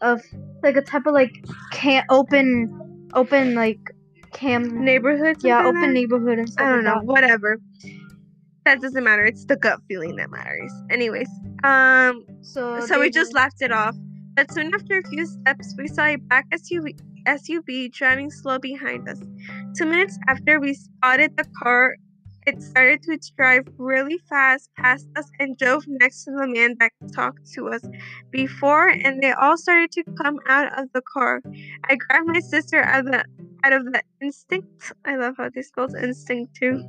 of 0.00 0.22
like 0.62 0.76
a 0.76 0.82
type 0.82 1.06
of 1.06 1.14
like 1.14 1.44
can 1.72 2.04
open, 2.10 3.08
open 3.14 3.54
like 3.54 3.78
cam. 4.32 4.84
neighborhood. 4.84 5.36
Yeah, 5.42 5.66
open 5.66 5.82
like 5.82 5.90
neighborhood 5.92 6.38
and 6.38 6.48
stuff. 6.48 6.66
I 6.66 6.70
don't 6.70 6.84
like 6.84 6.96
know. 6.96 7.02
Whatever. 7.02 7.58
That 8.64 8.80
doesn't 8.80 9.04
matter. 9.04 9.24
It's 9.24 9.44
the 9.44 9.56
gut 9.56 9.80
feeling 9.88 10.16
that 10.16 10.30
matters. 10.30 10.72
Anyways, 10.90 11.28
um. 11.62 12.24
So. 12.42 12.80
so 12.80 13.00
we 13.00 13.10
just 13.10 13.34
laughed 13.34 13.62
it 13.62 13.72
off. 13.72 13.96
But 14.34 14.52
soon 14.52 14.72
after 14.74 14.98
a 14.98 15.08
few 15.08 15.26
steps, 15.26 15.74
we 15.78 15.86
saw 15.86 16.06
a 16.06 16.16
black 16.16 16.46
SUV, 16.50 16.98
SUV 17.26 17.92
driving 17.92 18.30
slow 18.30 18.58
behind 18.58 19.08
us. 19.08 19.20
Two 19.76 19.86
minutes 19.86 20.18
after 20.26 20.58
we 20.58 20.74
spotted 20.74 21.36
the 21.36 21.44
car, 21.62 21.94
it 22.46 22.62
started 22.62 23.02
to 23.04 23.18
drive 23.36 23.66
really 23.78 24.18
fast 24.28 24.70
past 24.76 25.08
us 25.16 25.30
and 25.38 25.56
drove 25.56 25.84
next 25.86 26.24
to 26.24 26.32
the 26.32 26.46
man 26.46 26.76
that 26.80 26.92
talked 27.14 27.50
to 27.52 27.68
us 27.68 27.82
before, 28.30 28.88
and 28.88 29.22
they 29.22 29.32
all 29.32 29.56
started 29.56 29.90
to 29.92 30.04
come 30.22 30.38
out 30.48 30.78
of 30.78 30.88
the 30.92 31.02
car. 31.02 31.40
I 31.88 31.96
grabbed 31.96 32.28
my 32.28 32.40
sister 32.40 32.82
out 32.82 33.06
of 33.06 33.12
the 33.12 33.24
out 33.64 33.72
of 33.72 33.84
the 33.86 34.02
instinct. 34.20 34.92
I 35.04 35.16
love 35.16 35.36
how 35.38 35.48
they 35.48 35.62
spelled 35.62 35.94
instinct 35.96 36.54
too. 36.54 36.84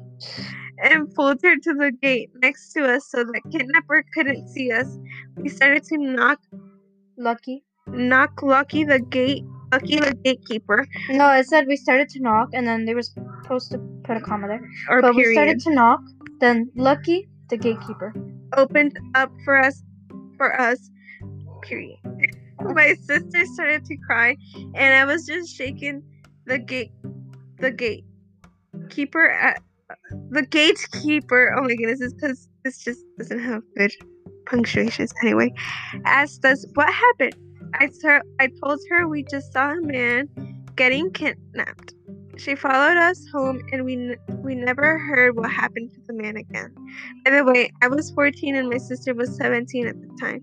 And 0.84 1.14
pulled 1.16 1.42
her 1.42 1.56
to 1.56 1.74
the 1.74 1.92
gate 2.02 2.32
next 2.36 2.74
to 2.74 2.84
us 2.84 3.08
so 3.10 3.24
the 3.24 3.40
kidnapper 3.50 4.04
couldn't 4.14 4.50
see 4.50 4.72
us. 4.72 4.98
We 5.38 5.48
started 5.48 5.86
to 5.86 5.98
knock 5.98 6.40
lucky. 7.18 7.64
knock 7.88 8.44
Lucky 8.44 8.84
the 8.84 9.00
gate 9.00 9.46
Lucky 9.72 10.00
the 10.00 10.16
gatekeeper 10.24 10.86
No, 11.10 11.32
it 11.32 11.48
said 11.48 11.68
we 11.68 11.76
started 11.76 12.10
to 12.10 12.20
knock, 12.22 12.50
and 12.54 12.68
then 12.68 12.86
they 12.86 12.94
were 12.94 13.04
supposed 13.04 13.72
to 13.72 13.78
put 14.04 14.18
a 14.18 14.22
comma 14.22 14.48
there. 14.48 14.62
or 14.90 15.02
but 15.02 15.16
we 15.16 15.34
started 15.34 15.60
to 15.62 15.74
knock. 15.74 16.02
Then 16.40 16.70
Lucky, 16.76 17.28
the 17.50 17.58
gatekeeper. 17.58 18.14
opened 18.58 18.98
up 19.16 19.32
for 19.44 19.58
us 19.58 19.84
for 20.38 20.60
us 20.60 20.92
period. 21.64 21.98
My 22.62 22.94
sister 22.94 23.46
started 23.46 23.86
to 23.86 23.98
cry 23.98 24.38
and 24.76 24.94
I 24.94 25.06
was 25.06 25.26
just 25.26 25.56
shaking 25.56 26.04
the 26.46 26.60
gate 26.60 26.92
the 27.60 27.72
gatekeeper 27.72 29.30
at 29.30 29.62
the 30.30 30.44
gatekeeper 30.44 31.56
oh 31.58 31.64
my 31.64 31.76
goodness 31.76 32.02
it's 32.02 32.14
because 32.14 32.48
this 32.64 32.80
just 32.80 33.00
doesn't 33.18 33.40
have 33.40 33.62
good 33.78 33.92
punctuations 34.46 35.14
anyway 35.24 35.52
asked 36.06 36.44
us 36.46 36.66
what 36.74 36.92
happened 36.92 37.36
I, 37.79 37.89
ter- 38.01 38.24
I 38.39 38.50
told 38.63 38.79
her 38.89 39.08
we 39.08 39.24
just 39.24 39.51
saw 39.53 39.72
a 39.72 39.82
man 39.82 40.29
getting 40.75 41.12
kidnapped 41.12 41.94
she 42.38 42.55
followed 42.55 42.98
us 42.98 43.25
home 43.32 43.62
and 43.72 43.86
we 43.86 43.94
n- 43.94 44.17
we 44.44 44.55
never 44.55 44.98
heard 45.00 45.36
what 45.38 45.50
happened 45.51 45.91
to 45.94 46.01
the 46.08 46.13
man 46.13 46.38
again 46.38 46.74
by 47.24 47.32
the 47.32 47.44
way 47.44 47.72
i 47.82 47.88
was 47.88 48.12
14 48.12 48.55
and 48.55 48.70
my 48.70 48.77
sister 48.77 49.13
was 49.13 49.36
17 49.38 49.88
at 49.88 49.96
the 50.00 50.17
time 50.20 50.41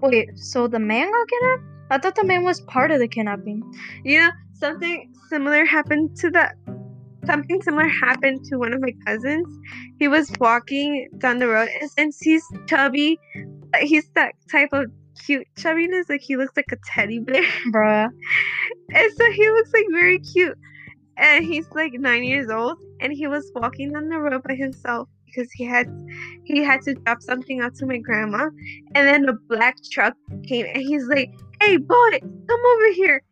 Wait, 0.00 0.36
so 0.36 0.66
the 0.66 0.80
man 0.80 1.08
got 1.12 1.28
kidnapped? 1.28 1.62
I 1.92 1.98
thought 1.98 2.16
the 2.16 2.24
man 2.24 2.42
was 2.42 2.60
part 2.62 2.90
of 2.90 2.98
the 2.98 3.06
kidnapping. 3.08 3.62
you 4.04 4.20
know 4.20 4.30
something 4.54 5.12
similar 5.28 5.64
happened 5.64 6.16
to 6.16 6.30
that 6.30 6.54
something 7.24 7.62
similar 7.62 7.86
happened 7.88 8.44
to 8.44 8.58
one 8.58 8.72
of 8.72 8.80
my 8.80 8.92
cousins 9.06 9.46
he 9.98 10.08
was 10.08 10.30
walking 10.40 11.08
down 11.18 11.38
the 11.38 11.48
road 11.48 11.68
and 11.80 11.90
since 11.90 12.18
he's 12.20 12.44
chubby 12.66 13.18
he's 13.80 14.08
that 14.14 14.34
type 14.50 14.68
of 14.72 14.86
cute 15.24 15.46
chubbiness 15.56 16.08
like 16.08 16.20
he 16.20 16.36
looks 16.36 16.56
like 16.56 16.70
a 16.72 16.76
teddy 16.86 17.20
mm. 17.20 17.26
bear 17.26 17.42
Bruh. 17.72 18.08
and 18.94 19.12
so 19.16 19.30
he 19.32 19.50
looks 19.50 19.72
like 19.72 19.86
very 19.90 20.18
cute. 20.18 20.56
And 21.18 21.44
he's 21.44 21.70
like 21.72 21.92
nine 21.92 22.24
years 22.24 22.50
old 22.50 22.78
and 23.00 23.12
he 23.12 23.26
was 23.26 23.50
walking 23.54 23.92
down 23.92 24.08
the 24.08 24.18
road 24.18 24.42
by 24.42 24.54
himself 24.54 25.08
because 25.26 25.50
he 25.52 25.64
had 25.64 25.86
he 26.44 26.62
had 26.62 26.80
to 26.82 26.94
drop 26.94 27.22
something 27.22 27.60
out 27.60 27.74
to 27.76 27.86
my 27.86 27.98
grandma. 27.98 28.48
And 28.94 29.08
then 29.08 29.28
a 29.28 29.34
black 29.48 29.76
truck 29.90 30.14
came 30.46 30.66
and 30.66 30.82
he's 30.82 31.06
like 31.06 31.30
hey 31.60 31.76
boy 31.76 32.18
come 32.20 32.60
over 32.74 32.92
here. 32.94 33.22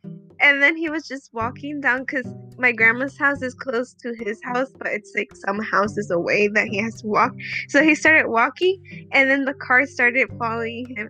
And 0.42 0.62
then 0.62 0.76
he 0.76 0.88
was 0.88 1.06
just 1.06 1.30
walking 1.32 1.80
down 1.80 2.00
because 2.00 2.26
my 2.58 2.72
grandma's 2.72 3.16
house 3.18 3.42
is 3.42 3.54
close 3.54 3.94
to 3.94 4.14
his 4.20 4.38
house 4.44 4.70
but 4.78 4.88
it's 4.88 5.12
like 5.16 5.34
some 5.34 5.60
houses 5.60 6.10
away 6.10 6.48
that 6.48 6.68
he 6.68 6.78
has 6.82 7.00
to 7.00 7.06
walk. 7.06 7.32
So 7.68 7.82
he 7.82 7.94
started 7.94 8.28
walking 8.28 9.08
and 9.12 9.30
then 9.30 9.46
the 9.46 9.54
car 9.54 9.86
started 9.86 10.28
following 10.38 10.94
him 10.94 11.08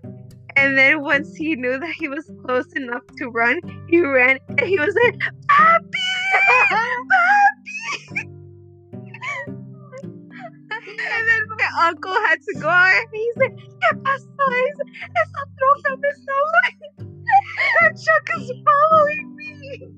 and 0.61 0.77
then 0.77 1.03
once 1.03 1.35
he 1.35 1.57
knew 1.57 1.79
that 1.79 1.95
he 1.99 2.09
was 2.09 2.31
close 2.45 2.71
enough 2.75 3.03
to 3.17 3.29
run 3.29 3.59
he 3.89 4.01
ran 4.01 4.39
and 4.49 4.61
he 4.61 4.79
was 4.79 4.95
like 5.05 5.19
papi 5.49 6.09
papi 6.73 8.31
and 10.71 11.29
then 11.29 11.43
my 11.49 11.89
uncle 11.89 12.13
had 12.13 12.39
to 12.43 12.61
go 12.61 12.69
and 12.69 13.07
he's 13.13 13.37
like, 13.37 13.55
¿Qué 13.57 14.03
pasó? 14.03 14.45
Es, 14.67 14.79
esa 15.21 15.43
troca 15.59 15.97
me 15.99 16.09
está 16.09 16.33
That 17.81 17.93
truck 18.05 18.41
is 18.41 18.53
following 18.65 19.37
me. 19.37 19.89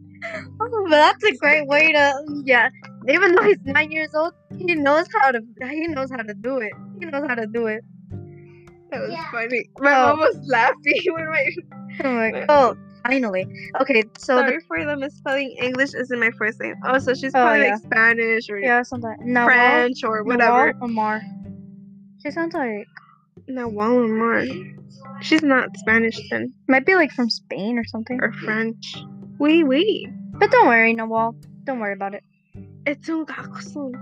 Oh, 0.61 0.87
that's 0.91 1.25
a 1.25 1.33
great 1.37 1.67
way 1.67 1.93
to 1.93 2.43
yeah. 2.45 2.71
Even 3.09 3.35
though 3.35 3.43
he's 3.43 3.59
nine 3.65 3.91
years 3.91 4.15
old, 4.15 4.33
he 4.57 4.75
knows 4.75 5.07
how 5.21 5.33
to 5.33 5.41
he 5.71 5.89
knows 5.89 6.11
how 6.11 6.23
to 6.23 6.35
do 6.35 6.59
it. 6.59 6.73
He 7.01 7.07
knows 7.07 7.27
how 7.29 7.35
to 7.35 7.47
do 7.47 7.67
it. 7.67 7.83
That 8.93 9.01
was 9.01 9.13
Yeah. 9.13 9.31
funny. 9.31 9.65
My 9.81 9.95
Oh. 9.95 10.07
mom 10.09 10.19
was 10.21 10.39
laughing 10.47 11.03
when 11.15 11.29
my. 11.31 11.45
Oh, 12.05 12.13
my, 12.15 12.45
oh 12.49 12.77
finally. 13.03 13.47
Okay, 13.81 14.05
so 14.19 14.37
the, 14.37 14.43
Sorry 14.43 14.59
for 14.69 14.85
the 14.85 14.97
misspelling. 14.97 15.57
English 15.61 15.95
isn't 15.95 16.21
my 16.21 16.31
first 16.39 16.61
name. 16.61 16.75
Oh, 16.85 16.99
so 16.99 17.15
she's 17.15 17.35
Oh, 17.35 17.41
probably 17.43 17.63
yeah. 17.63 17.71
like 17.73 17.81
Spanish 17.83 18.49
or 18.51 18.59
yeah, 18.59 18.83
sometimes 18.83 19.19
Nawal, 19.23 19.45
French 19.47 20.05
or 20.05 20.23
whatever. 20.25 20.73
Nawal 20.75 20.83
Omar. 20.83 21.23
She 22.23 22.31
sounds 22.31 22.55
like 22.55 22.87
No, 23.49 23.69
Walmart. 23.71 24.47
She's 25.23 25.43
not 25.43 25.75
Spanish 25.79 26.19
then, 26.31 26.53
might 26.69 26.85
be 26.87 26.95
like 26.95 27.11
from 27.13 27.29
Spain 27.31 27.79
or 27.79 27.85
something. 27.85 28.19
or 28.23 28.33
French. 28.45 28.95
Wait, 29.39 29.65
wait. 29.65 30.07
But 30.39 30.51
don't 30.51 30.69
worry, 30.69 30.95
Nawal. 30.95 31.35
Don't 31.65 31.81
worry 31.81 31.95
about 31.95 32.15
it. 32.15 32.23
It's 32.87 33.09
un. 33.09 33.25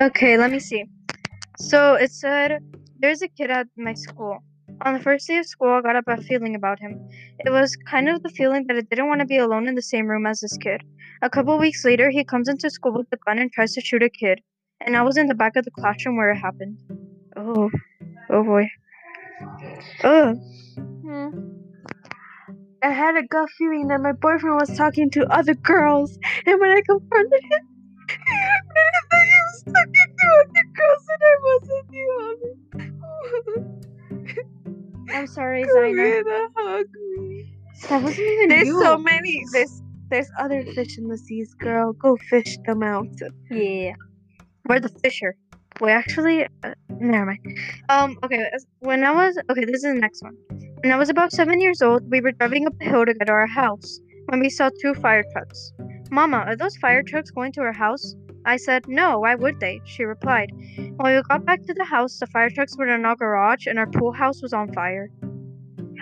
Okay, 0.00 0.36
let 0.36 0.50
me 0.50 0.58
see. 0.58 0.84
So 1.56 1.94
it 1.94 2.10
said 2.10 2.58
there's 3.04 3.20
a 3.20 3.28
kid 3.28 3.50
at 3.50 3.66
my 3.76 3.92
school. 3.92 4.38
On 4.80 4.94
the 4.94 5.00
first 5.06 5.28
day 5.28 5.36
of 5.36 5.44
school, 5.44 5.74
I 5.74 5.82
got 5.82 5.94
a 5.94 6.02
bad 6.02 6.24
feeling 6.24 6.54
about 6.54 6.80
him. 6.80 6.92
It 7.38 7.50
was 7.50 7.76
kind 7.90 8.08
of 8.08 8.22
the 8.22 8.30
feeling 8.30 8.64
that 8.66 8.78
I 8.78 8.80
didn't 8.80 9.08
want 9.08 9.20
to 9.20 9.26
be 9.26 9.36
alone 9.36 9.68
in 9.68 9.74
the 9.74 9.82
same 9.82 10.06
room 10.06 10.24
as 10.24 10.40
this 10.40 10.56
kid. 10.56 10.80
A 11.20 11.28
couple 11.28 11.58
weeks 11.58 11.84
later, 11.84 12.08
he 12.08 12.24
comes 12.24 12.48
into 12.48 12.70
school 12.70 12.94
with 12.94 13.06
a 13.12 13.18
gun 13.26 13.38
and 13.38 13.52
tries 13.52 13.74
to 13.74 13.82
shoot 13.82 14.02
a 14.02 14.08
kid. 14.08 14.40
And 14.80 14.96
I 14.96 15.02
was 15.02 15.18
in 15.18 15.26
the 15.26 15.34
back 15.34 15.54
of 15.56 15.66
the 15.66 15.70
classroom 15.70 16.16
where 16.16 16.30
it 16.30 16.38
happened. 16.38 16.78
Oh, 17.36 17.70
oh 18.30 18.42
boy. 18.42 18.70
Oh, 20.02 20.34
Hmm. 21.04 21.28
I 22.82 22.90
had 22.90 23.16
a 23.16 23.26
gut 23.26 23.50
feeling 23.58 23.88
that 23.88 24.00
my 24.00 24.12
boyfriend 24.12 24.56
was 24.56 24.74
talking 24.78 25.10
to 25.10 25.26
other 25.30 25.54
girls, 25.54 26.18
and 26.46 26.58
when 26.58 26.70
I 26.70 26.80
confronted 26.88 27.44
him, 27.52 27.62
he 28.08 28.38
admitted 28.56 29.04
that 29.10 29.24
he 29.32 29.38
was 29.48 29.62
talking 29.74 30.13
other 30.40 30.66
girls 30.78 31.04
and 31.12 31.22
I 31.30 31.34
wasn't 31.48 31.86
the 31.90 32.04
only. 32.20 32.54
I'm 35.10 35.26
sorry, 35.26 35.64
Zaina. 35.64 36.48
hug 36.56 36.86
me. 37.18 37.54
That 37.88 38.02
wasn't 38.02 38.26
even 38.26 38.48
There's 38.48 38.68
you. 38.68 38.82
so 38.82 38.98
many. 38.98 39.44
There's 39.52 39.82
there's 40.10 40.30
other 40.38 40.62
fish 40.74 40.98
in 40.98 41.08
the 41.08 41.18
seas, 41.18 41.54
girl. 41.54 41.92
Go 41.94 42.16
fish 42.16 42.56
them 42.66 42.82
out. 42.82 43.08
Yeah. 43.50 43.94
We're 44.68 44.80
the 44.80 44.90
fisher. 45.02 45.34
We 45.80 45.90
actually, 45.90 46.44
uh, 46.62 46.74
never 47.00 47.26
mind. 47.26 47.58
Um, 47.88 48.16
okay, 48.22 48.48
when 48.80 49.02
I 49.02 49.10
was, 49.10 49.36
okay, 49.50 49.64
this 49.64 49.76
is 49.76 49.82
the 49.82 49.94
next 49.94 50.22
one. 50.22 50.36
When 50.82 50.92
I 50.92 50.96
was 50.96 51.08
about 51.08 51.32
seven 51.32 51.60
years 51.60 51.82
old, 51.82 52.08
we 52.10 52.20
were 52.20 52.32
driving 52.32 52.66
up 52.66 52.78
the 52.78 52.84
hill 52.84 53.04
to 53.04 53.12
get 53.12 53.26
to 53.26 53.32
our 53.32 53.46
house 53.46 53.98
when 54.26 54.40
we 54.40 54.50
saw 54.50 54.70
two 54.80 54.94
fire 54.94 55.24
trucks. 55.32 55.72
Mama, 56.10 56.38
are 56.46 56.54
those 56.54 56.76
fire 56.76 57.02
trucks 57.02 57.30
going 57.30 57.50
to 57.52 57.62
our 57.62 57.72
house? 57.72 58.14
I 58.44 58.56
said, 58.56 58.86
no, 58.88 59.20
why 59.20 59.34
would 59.34 59.60
they? 59.60 59.80
She 59.84 60.04
replied. 60.04 60.50
When 60.76 61.16
we 61.16 61.22
got 61.22 61.44
back 61.44 61.62
to 61.62 61.74
the 61.74 61.84
house, 61.84 62.18
the 62.18 62.26
fire 62.26 62.50
trucks 62.50 62.76
were 62.76 62.88
in 62.88 63.04
our 63.04 63.16
garage 63.16 63.66
and 63.66 63.78
our 63.78 63.86
pool 63.86 64.12
house 64.12 64.42
was 64.42 64.52
on 64.52 64.72
fire. 64.72 65.10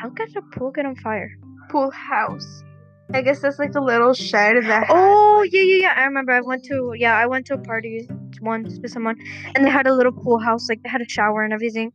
How 0.01 0.11
could 0.11 0.37
a 0.37 0.43
pool 0.59 0.71
get 0.73 0.87
on 0.87 0.97
fire? 0.97 1.31
Pool 1.71 1.91
house. 1.91 2.65
I 3.15 3.23
guess 3.23 3.41
that's 3.41 3.59
like 3.59 3.75
a 3.75 3.81
little 3.81 4.15
shed 4.15 4.57
that. 4.65 4.87
Oh, 4.89 5.47
yeah, 5.53 5.63
yeah, 5.63 5.83
yeah. 5.83 5.95
I 5.97 6.05
remember 6.05 6.33
I 6.33 6.41
went 6.41 6.65
to, 6.65 6.95
yeah, 6.97 7.17
I 7.17 7.27
went 7.27 7.47
to 7.47 7.55
a 7.55 7.59
party 7.59 8.09
once 8.41 8.79
to 8.79 8.89
someone, 8.89 9.17
and 9.55 9.65
they 9.65 9.71
had 9.71 9.87
a 9.87 9.95
little 9.95 10.13
pool 10.13 10.39
house, 10.39 10.69
like 10.69 10.83
they 10.83 10.89
had 10.89 11.01
a 11.01 11.09
shower 11.09 11.45
and 11.45 11.53
everything. 11.53 11.93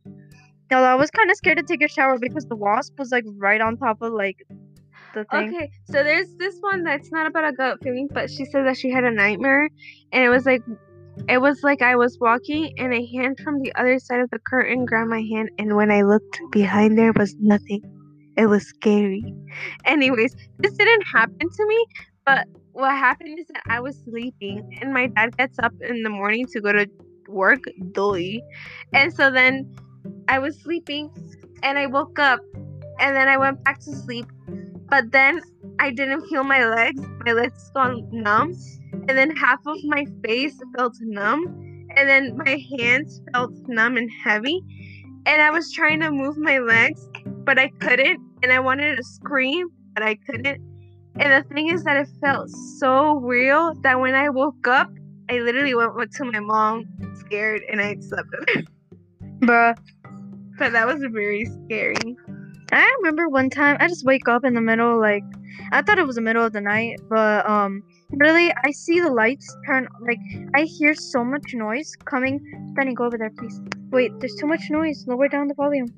Now 0.70 0.82
I 0.82 0.94
was 0.94 1.10
kind 1.10 1.30
of 1.30 1.36
scared 1.36 1.58
to 1.58 1.62
take 1.64 1.82
a 1.82 1.88
shower 1.88 2.18
because 2.18 2.46
the 2.46 2.56
wasp 2.56 2.98
was 2.98 3.10
like 3.10 3.24
right 3.36 3.60
on 3.60 3.76
top 3.76 4.00
of 4.02 4.12
like 4.12 4.46
the 5.14 5.24
thing. 5.24 5.54
Okay, 5.54 5.70
so 5.84 6.02
there's 6.02 6.34
this 6.38 6.56
one 6.60 6.84
that's 6.84 7.10
not 7.12 7.26
about 7.26 7.44
a 7.44 7.52
gut 7.52 7.78
feeling, 7.82 8.08
but 8.12 8.30
she 8.30 8.44
said 8.44 8.66
that 8.66 8.76
she 8.76 8.90
had 8.90 9.04
a 9.04 9.10
nightmare, 9.10 9.68
and 10.12 10.24
it 10.24 10.28
was 10.28 10.46
like, 10.46 10.62
it 11.28 11.38
was 11.38 11.62
like 11.62 11.82
I 11.82 11.96
was 11.96 12.16
walking, 12.20 12.72
and 12.78 12.92
a 12.94 13.04
hand 13.06 13.38
from 13.42 13.60
the 13.60 13.72
other 13.74 13.98
side 13.98 14.20
of 14.20 14.30
the 14.30 14.38
curtain 14.46 14.84
grabbed 14.84 15.10
my 15.10 15.22
hand, 15.22 15.50
and 15.58 15.76
when 15.76 15.90
I 15.90 16.02
looked 16.02 16.40
behind, 16.50 16.96
there 16.98 17.12
was 17.12 17.34
nothing. 17.40 17.82
It 18.36 18.46
was 18.46 18.66
scary. 18.66 19.34
Anyways, 19.84 20.36
this 20.58 20.72
didn't 20.74 21.02
happen 21.12 21.50
to 21.50 21.66
me, 21.66 21.86
but 22.24 22.46
what 22.72 22.92
happened 22.92 23.38
is 23.38 23.46
that 23.48 23.62
I 23.68 23.80
was 23.80 23.98
sleeping, 24.04 24.78
and 24.80 24.92
my 24.92 25.08
dad 25.08 25.36
gets 25.36 25.58
up 25.58 25.72
in 25.80 26.02
the 26.02 26.10
morning 26.10 26.46
to 26.52 26.60
go 26.60 26.72
to 26.72 26.86
work, 27.28 27.60
dolly, 27.92 28.42
and 28.92 29.12
so 29.12 29.30
then 29.30 29.74
I 30.28 30.38
was 30.38 30.60
sleeping, 30.60 31.10
and 31.62 31.78
I 31.78 31.86
woke 31.86 32.18
up, 32.18 32.40
and 33.00 33.16
then 33.16 33.28
I 33.28 33.36
went 33.36 33.64
back 33.64 33.80
to 33.80 33.92
sleep 33.92 34.26
but 34.88 35.12
then 35.12 35.40
I 35.78 35.90
didn't 35.90 36.26
feel 36.28 36.44
my 36.44 36.64
legs. 36.64 37.00
My 37.24 37.32
legs 37.32 37.70
gone 37.74 38.08
numb, 38.10 38.54
and 38.92 39.16
then 39.16 39.34
half 39.36 39.60
of 39.66 39.76
my 39.84 40.06
face 40.24 40.58
felt 40.76 40.94
numb, 41.00 41.44
and 41.96 42.08
then 42.08 42.36
my 42.36 42.62
hands 42.78 43.20
felt 43.32 43.52
numb 43.66 43.96
and 43.96 44.10
heavy. 44.24 44.62
And 45.26 45.42
I 45.42 45.50
was 45.50 45.72
trying 45.72 46.00
to 46.00 46.10
move 46.10 46.38
my 46.38 46.58
legs, 46.58 47.08
but 47.44 47.58
I 47.58 47.68
couldn't, 47.80 48.20
and 48.42 48.52
I 48.52 48.60
wanted 48.60 48.96
to 48.96 49.02
scream, 49.02 49.68
but 49.94 50.02
I 50.02 50.14
couldn't. 50.14 50.60
And 51.20 51.32
the 51.32 51.48
thing 51.52 51.70
is 51.70 51.84
that 51.84 51.96
it 51.96 52.08
felt 52.20 52.48
so 52.78 53.16
real 53.16 53.74
that 53.82 53.98
when 53.98 54.14
I 54.14 54.28
woke 54.28 54.68
up, 54.68 54.90
I 55.28 55.40
literally 55.40 55.74
went 55.74 56.12
to 56.12 56.24
my 56.24 56.40
mom, 56.40 56.86
scared, 57.14 57.62
and 57.70 57.80
I 57.80 57.96
slept 58.00 58.28
with 58.30 58.48
her. 58.54 58.62
Bruh. 59.40 59.76
But 60.58 60.72
that 60.72 60.86
was 60.86 61.04
very 61.12 61.44
scary. 61.44 62.16
I 62.72 62.96
remember 62.98 63.28
one 63.28 63.50
time 63.50 63.76
I 63.80 63.88
just 63.88 64.04
wake 64.04 64.28
up 64.28 64.44
in 64.44 64.54
the 64.54 64.60
middle, 64.60 65.00
like 65.00 65.24
I 65.72 65.82
thought 65.82 65.98
it 65.98 66.06
was 66.06 66.16
the 66.16 66.22
middle 66.22 66.44
of 66.44 66.52
the 66.52 66.60
night, 66.60 67.00
but 67.08 67.48
um, 67.48 67.82
really 68.12 68.52
I 68.64 68.70
see 68.70 69.00
the 69.00 69.10
lights 69.10 69.56
turn. 69.66 69.88
Like 70.00 70.18
I 70.54 70.62
hear 70.62 70.94
so 70.94 71.24
much 71.24 71.54
noise 71.54 71.94
coming. 72.04 72.40
Benny, 72.74 72.94
go 72.94 73.04
over 73.04 73.18
there, 73.18 73.30
please. 73.30 73.60
Wait, 73.90 74.12
there's 74.20 74.34
too 74.34 74.46
much 74.46 74.70
noise. 74.70 75.04
Lower 75.06 75.28
down 75.28 75.48
the 75.48 75.54
volume. 75.54 75.88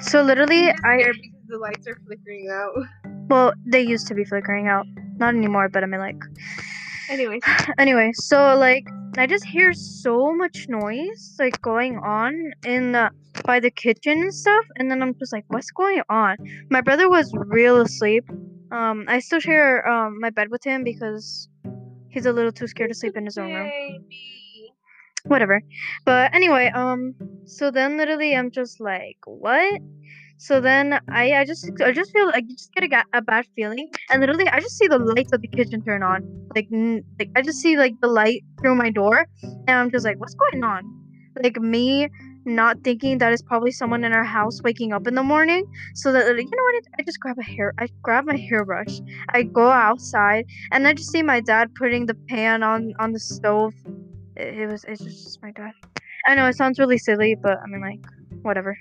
So 0.00 0.22
literally, 0.22 0.70
I 0.70 0.98
hear 0.98 1.12
because 1.12 1.46
the 1.48 1.58
lights 1.58 1.86
are 1.88 1.98
flickering 2.06 2.48
out. 2.52 2.72
well, 3.28 3.52
they 3.66 3.80
used 3.82 4.06
to 4.08 4.14
be 4.14 4.24
flickering 4.24 4.68
out, 4.68 4.86
not 5.16 5.34
anymore. 5.34 5.68
But 5.68 5.82
I 5.82 5.86
mean, 5.86 6.00
like, 6.00 6.22
Anyways, 7.08 7.42
anyway, 7.78 8.12
so 8.14 8.56
like 8.56 8.86
I 9.16 9.26
just 9.26 9.44
hear 9.44 9.72
so 9.72 10.34
much 10.34 10.66
noise 10.68 11.34
like 11.38 11.60
going 11.62 11.98
on 11.98 12.52
in 12.64 12.92
the 12.92 13.10
by 13.44 13.60
the 13.60 13.70
kitchen 13.70 14.20
and 14.20 14.34
stuff, 14.34 14.64
and 14.76 14.90
then 14.90 15.02
I'm 15.02 15.14
just 15.18 15.32
like, 15.32 15.44
what's 15.48 15.70
going 15.70 16.02
on? 16.08 16.36
My 16.70 16.80
brother 16.80 17.08
was 17.08 17.30
real 17.34 17.80
asleep. 17.80 18.24
Um, 18.70 19.04
I 19.08 19.18
still 19.20 19.40
share 19.40 19.86
um 19.88 20.18
my 20.20 20.30
bed 20.30 20.48
with 20.50 20.64
him 20.64 20.84
because 20.84 21.48
he's 22.08 22.26
a 22.26 22.32
little 22.32 22.52
too 22.52 22.66
scared 22.66 22.90
to 22.90 22.94
sleep 22.94 23.16
in 23.16 23.24
his 23.24 23.38
own 23.38 23.52
room. 23.52 23.70
Whatever. 25.24 25.62
But 26.04 26.34
anyway, 26.34 26.70
um, 26.74 27.14
so 27.44 27.70
then 27.70 27.96
literally 27.96 28.34
I'm 28.36 28.50
just 28.50 28.80
like, 28.80 29.18
what? 29.26 29.80
So 30.38 30.60
then 30.60 31.00
I, 31.10 31.32
I 31.34 31.44
just 31.44 31.68
I 31.84 31.92
just 31.92 32.12
feel 32.12 32.26
like 32.26 32.44
you 32.48 32.56
just 32.56 32.72
get 32.72 32.84
a, 32.92 33.04
a 33.18 33.22
bad 33.22 33.46
feeling, 33.56 33.88
and 34.10 34.20
literally 34.20 34.48
I 34.48 34.60
just 34.60 34.78
see 34.78 34.86
the 34.86 34.98
lights 34.98 35.32
of 35.32 35.42
the 35.42 35.48
kitchen 35.48 35.82
turn 35.82 36.02
on, 36.02 36.22
like 36.54 36.68
n- 36.72 37.04
like 37.18 37.30
I 37.36 37.42
just 37.42 37.58
see 37.58 37.76
like 37.76 37.94
the 38.00 38.08
light 38.08 38.44
through 38.60 38.76
my 38.76 38.90
door, 38.90 39.26
and 39.42 39.70
I'm 39.78 39.90
just 39.90 40.04
like, 40.04 40.18
what's 40.20 40.34
going 40.34 40.62
on? 40.64 40.84
Like 41.42 41.60
me 41.60 42.08
not 42.44 42.82
thinking 42.82 43.18
that 43.18 43.32
it's 43.32 43.42
probably 43.42 43.70
someone 43.70 44.04
in 44.04 44.12
our 44.12 44.24
house 44.24 44.62
waking 44.62 44.92
up 44.92 45.06
in 45.06 45.14
the 45.14 45.22
morning. 45.22 45.64
So 45.94 46.12
that 46.12 46.26
you 46.26 46.44
know 46.44 46.62
what? 46.62 46.84
I 46.98 47.02
just 47.02 47.20
grab 47.20 47.38
a 47.38 47.42
hair, 47.42 47.74
I 47.78 47.88
grab 48.02 48.24
my 48.24 48.36
hairbrush, 48.36 49.00
I 49.30 49.42
go 49.42 49.68
outside, 49.68 50.46
and 50.72 50.86
I 50.86 50.94
just 50.94 51.10
see 51.10 51.22
my 51.22 51.40
dad 51.40 51.74
putting 51.74 52.06
the 52.06 52.14
pan 52.14 52.62
on 52.62 52.92
on 52.98 53.12
the 53.12 53.20
stove. 53.20 53.74
It, 54.36 54.58
it 54.58 54.66
was 54.70 54.84
it's 54.84 55.02
just 55.02 55.42
my 55.42 55.50
dad. 55.52 55.72
I 56.26 56.34
know 56.34 56.46
it 56.46 56.56
sounds 56.56 56.78
really 56.78 56.98
silly, 56.98 57.34
but 57.34 57.58
I 57.62 57.66
mean 57.66 57.80
like 57.80 58.04
whatever. 58.42 58.76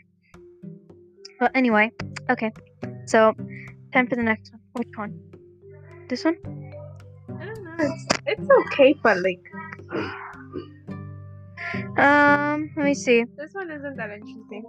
But 1.39 1.51
anyway, 1.55 1.91
okay. 2.29 2.51
So, 3.05 3.33
time 3.93 4.07
for 4.07 4.15
the 4.15 4.23
next 4.23 4.51
one. 4.51 4.61
Which 4.73 4.89
one? 4.95 5.19
This 6.09 6.25
one? 6.25 6.37
I 7.39 7.45
don't 7.45 7.63
know. 7.63 7.75
It's, 7.79 8.05
it's 8.25 8.49
okay, 8.49 8.95
but 9.03 9.17
like 9.21 9.39
Um, 11.97 12.69
let 12.77 12.85
me 12.85 12.93
see. 12.93 13.25
this 13.37 13.53
one 13.53 13.71
isn't 13.71 13.97
that 13.97 14.11
interesting. 14.11 14.63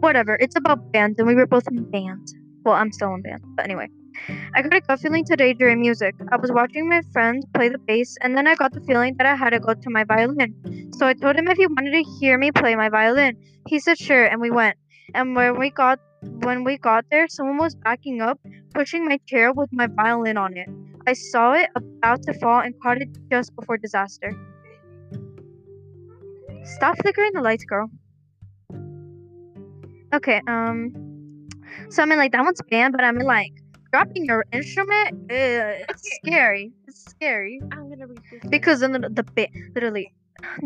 Whatever. 0.00 0.36
It's 0.40 0.56
about 0.56 0.92
band, 0.92 1.16
and 1.18 1.26
we 1.26 1.34
were 1.34 1.46
both 1.46 1.66
in 1.68 1.90
band. 1.90 2.28
Well, 2.64 2.74
I'm 2.74 2.92
still 2.92 3.12
in 3.14 3.22
band, 3.22 3.42
but 3.56 3.64
anyway. 3.64 3.88
I 4.54 4.62
got 4.62 4.74
a 4.74 4.80
gut 4.80 5.00
feeling 5.00 5.24
today 5.24 5.52
during 5.52 5.80
music. 5.80 6.14
I 6.30 6.36
was 6.36 6.50
watching 6.50 6.88
my 6.88 7.02
friend 7.12 7.44
play 7.52 7.68
the 7.68 7.78
bass, 7.78 8.16
and 8.22 8.36
then 8.36 8.46
I 8.46 8.54
got 8.54 8.72
the 8.72 8.80
feeling 8.80 9.14
that 9.18 9.26
I 9.26 9.34
had 9.34 9.50
to 9.50 9.60
go 9.60 9.74
to 9.74 9.90
my 9.90 10.04
violin. 10.04 10.54
So 10.96 11.06
I 11.06 11.14
told 11.14 11.36
him 11.36 11.48
if 11.48 11.58
he 11.58 11.66
wanted 11.66 11.92
to 11.92 12.02
hear 12.18 12.38
me 12.38 12.50
play 12.50 12.74
my 12.76 12.88
violin. 12.88 13.36
He 13.68 13.78
said 13.78 13.98
sure, 13.98 14.24
and 14.24 14.40
we 14.40 14.50
went. 14.50 14.76
And 15.14 15.36
when 15.36 15.58
we 15.58 15.70
got 15.70 15.98
when 16.42 16.64
we 16.64 16.78
got 16.78 17.04
there, 17.10 17.28
someone 17.28 17.58
was 17.58 17.74
backing 17.74 18.20
up, 18.20 18.40
pushing 18.74 19.04
my 19.04 19.18
chair 19.26 19.52
with 19.52 19.68
my 19.72 19.86
violin 19.86 20.36
on 20.36 20.56
it. 20.56 20.68
I 21.06 21.12
saw 21.12 21.52
it 21.52 21.70
about 21.76 22.22
to 22.22 22.34
fall 22.34 22.60
and 22.60 22.74
caught 22.82 23.02
it 23.02 23.08
just 23.30 23.54
before 23.54 23.76
disaster. 23.76 24.32
Stop 26.66 26.96
flickering 27.00 27.30
the 27.32 27.40
lights, 27.40 27.64
girl. 27.64 27.88
Okay, 30.12 30.40
um 30.48 30.92
so 31.90 32.02
I 32.02 32.06
mean 32.06 32.18
like 32.18 32.32
that 32.32 32.42
one's 32.44 32.60
banned, 32.70 32.92
but 32.92 33.04
I 33.04 33.12
mean 33.12 33.26
like 33.26 33.52
dropping 33.92 34.24
your 34.26 34.44
instrument, 34.52 35.30
uh, 35.30 35.86
it's 35.88 36.16
scary. 36.22 36.72
It's 36.86 37.10
scary. 37.10 37.60
I'm 37.72 37.88
gonna 37.88 38.06
read 38.06 38.18
this. 38.30 38.50
Because 38.50 38.80
then 38.80 38.92
the, 38.92 39.08
the 39.08 39.24
ba- 39.34 39.48
literally 39.74 40.12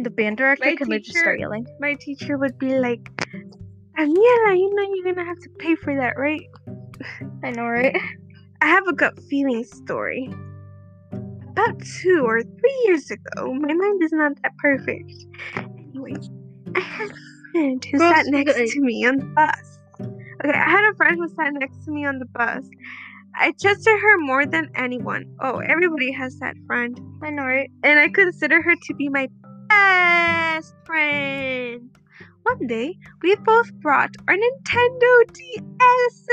the 0.02 0.10
band 0.10 0.38
director 0.38 0.64
My 0.64 0.76
can 0.76 0.88
literally 0.88 1.00
just 1.00 1.18
start 1.18 1.38
yelling. 1.40 1.66
My 1.78 1.94
teacher 2.00 2.38
would 2.38 2.58
be 2.58 2.78
like, 2.78 3.02
Daniela, 3.98 4.56
you 4.56 4.74
know 4.74 4.94
you're 4.94 5.14
gonna 5.14 5.26
have 5.26 5.38
to 5.38 5.50
pay 5.58 5.74
for 5.76 5.94
that, 5.96 6.14
right? 6.16 6.42
I 7.44 7.50
know, 7.50 7.66
right? 7.66 7.96
I 8.62 8.66
have 8.66 8.86
a 8.86 8.92
gut 8.92 9.18
feeling 9.28 9.64
story. 9.64 10.30
About 11.12 11.80
two 12.00 12.22
or 12.24 12.42
three 12.42 12.82
years 12.86 13.10
ago, 13.10 13.52
my 13.52 13.72
mind 13.72 14.02
is 14.02 14.12
not 14.12 14.32
that 14.42 14.56
perfect. 14.58 15.12
I 16.74 16.80
had 16.80 17.10
a 17.10 17.14
friend 17.52 17.84
who 17.84 17.98
sat 17.98 18.26
next 18.26 18.52
okay. 18.52 18.66
to 18.66 18.80
me 18.80 19.06
on 19.06 19.16
the 19.18 19.24
bus. 19.26 19.78
Okay, 20.00 20.58
I 20.58 20.70
had 20.70 20.90
a 20.90 20.96
friend 20.96 21.16
who 21.18 21.28
sat 21.28 21.52
next 21.52 21.84
to 21.84 21.90
me 21.90 22.06
on 22.06 22.18
the 22.18 22.26
bus. 22.26 22.64
I 23.34 23.52
trusted 23.60 23.98
her 24.00 24.18
more 24.18 24.46
than 24.46 24.70
anyone. 24.74 25.24
Oh, 25.40 25.58
everybody 25.58 26.12
has 26.12 26.38
that 26.38 26.56
friend. 26.66 26.98
I 27.22 27.30
know, 27.30 27.44
right? 27.44 27.70
and 27.82 27.98
I 27.98 28.08
consider 28.08 28.60
her 28.62 28.74
to 28.74 28.94
be 28.94 29.08
my 29.08 29.28
best 29.68 30.74
friend. 30.84 31.90
One 32.42 32.66
day, 32.66 32.96
we 33.22 33.36
both 33.36 33.72
brought 33.74 34.14
our 34.26 34.34
Nintendo 34.34 35.32
DS. 35.32 36.26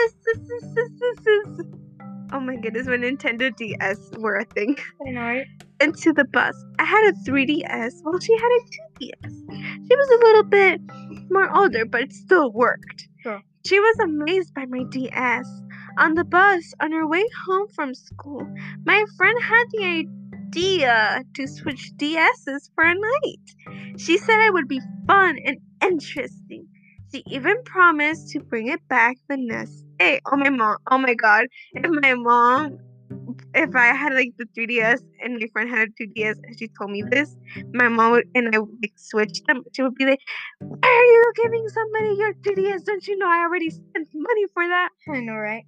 Oh 2.34 2.40
my 2.40 2.56
goodness, 2.56 2.88
when 2.88 3.02
Nintendo 3.02 3.56
DS 3.56 4.12
were 4.18 4.36
a 4.38 4.46
thing. 4.46 4.78
I 5.06 5.12
know, 5.12 5.22
right? 5.22 5.48
Into 5.80 6.12
the 6.12 6.26
bus. 6.26 6.56
I 6.80 6.84
had 6.84 7.14
a 7.14 7.30
3DS 7.30 8.04
while 8.04 8.20
she 8.20 8.34
had 8.34 8.52
a 8.52 8.62
2DS. 9.00 9.88
She 9.88 9.96
was 9.96 10.10
a 10.10 10.26
little 10.26 10.44
bit 10.44 10.82
more 11.30 11.56
older, 11.56 11.86
but 11.86 12.02
it 12.02 12.14
still 12.14 12.52
worked. 12.52 13.08
She 13.66 13.80
was 13.80 14.00
amazed 14.00 14.54
by 14.54 14.66
my 14.66 14.84
DS. 14.90 15.46
On 15.98 16.14
the 16.14 16.24
bus, 16.24 16.74
on 16.80 16.92
her 16.92 17.08
way 17.08 17.26
home 17.46 17.68
from 17.76 17.94
school, 17.94 18.48
my 18.86 19.04
friend 19.18 19.38
had 19.42 19.66
the 19.72 20.08
idea 20.48 21.24
to 21.34 21.48
switch 21.48 21.92
DSs 21.98 22.70
for 22.74 22.84
a 22.86 22.94
night. 22.96 24.00
She 24.00 24.18
said 24.18 24.40
it 24.46 24.54
would 24.54 24.68
be 24.68 24.82
fun 25.06 25.38
and 25.44 25.58
interesting. 25.82 26.68
She 27.12 27.24
even 27.28 27.62
promised 27.64 28.30
to 28.30 28.40
bring 28.40 28.68
it 28.68 28.86
back 28.88 29.18
the 29.28 29.38
next 29.38 29.86
day. 29.98 30.20
Oh 30.32 30.38
my 30.38 30.50
mom! 30.50 30.78
Oh 30.90 30.98
my 30.98 31.14
god! 31.14 31.48
If 31.74 31.90
my 32.02 32.14
mom, 32.14 32.78
if 33.54 33.76
I 33.76 33.88
had 33.88 34.14
like 34.14 34.34
the 34.38 34.46
3DS 34.58 35.02
and 35.22 35.40
my 35.40 35.48
friend 35.54 35.70
had 35.70 35.90
a 35.90 35.92
2DS 35.92 36.38
and 36.44 36.58
she 36.58 36.70
told 36.78 36.92
me 36.92 37.04
this, 37.10 37.36
my 37.74 37.88
mom 37.88 38.12
would 38.12 38.28
and 38.36 38.54
I 38.54 38.60
would 38.60 38.78
like 38.82 38.94
switch 38.96 39.42
them. 39.48 39.64
She 39.74 39.82
would 39.82 39.96
be 39.96 40.06
like, 40.06 40.22
"Why 40.60 40.90
are 40.90 41.06
you 41.06 41.32
giving 41.36 41.68
somebody 41.70 42.16
your 42.18 42.34
2DS? 42.44 42.84
Don't 42.84 43.08
you 43.08 43.18
know 43.18 43.28
I 43.28 43.40
already 43.42 43.70
spent 43.70 44.08
money 44.14 44.46
for 44.54 44.68
that?" 44.68 44.90
I 45.10 45.20
know, 45.22 45.36
right? 45.36 45.66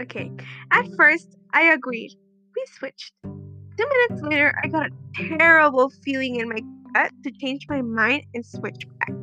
Okay. 0.00 0.30
At 0.70 0.86
first, 0.96 1.36
I 1.52 1.72
agreed. 1.72 2.12
We 2.56 2.64
switched. 2.78 3.12
Two 3.22 3.86
minutes 3.88 4.22
later, 4.22 4.54
I 4.62 4.68
got 4.68 4.86
a 4.86 5.36
terrible 5.38 5.90
feeling 6.04 6.36
in 6.36 6.48
my 6.48 6.60
gut 6.94 7.12
to 7.24 7.30
change 7.30 7.66
my 7.68 7.82
mind 7.82 8.24
and 8.34 8.44
switch 8.44 8.86
back. 8.98 9.14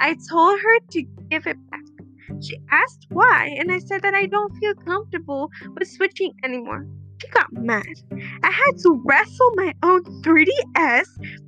I 0.00 0.16
told 0.28 0.60
her 0.60 0.78
to 0.90 1.02
give 1.30 1.46
it 1.46 1.56
back. 1.70 1.80
She 2.42 2.58
asked 2.70 3.06
why, 3.10 3.56
and 3.58 3.70
I 3.70 3.78
said 3.78 4.02
that 4.02 4.14
I 4.14 4.26
don't 4.26 4.54
feel 4.56 4.74
comfortable 4.74 5.50
with 5.78 5.88
switching 5.88 6.34
anymore. 6.44 6.86
She 7.18 7.28
got 7.28 7.52
mad. 7.52 7.84
I 8.42 8.50
had 8.50 8.78
to 8.82 9.02
wrestle 9.04 9.52
my 9.54 9.72
own 9.82 10.04
3DS 10.22 11.06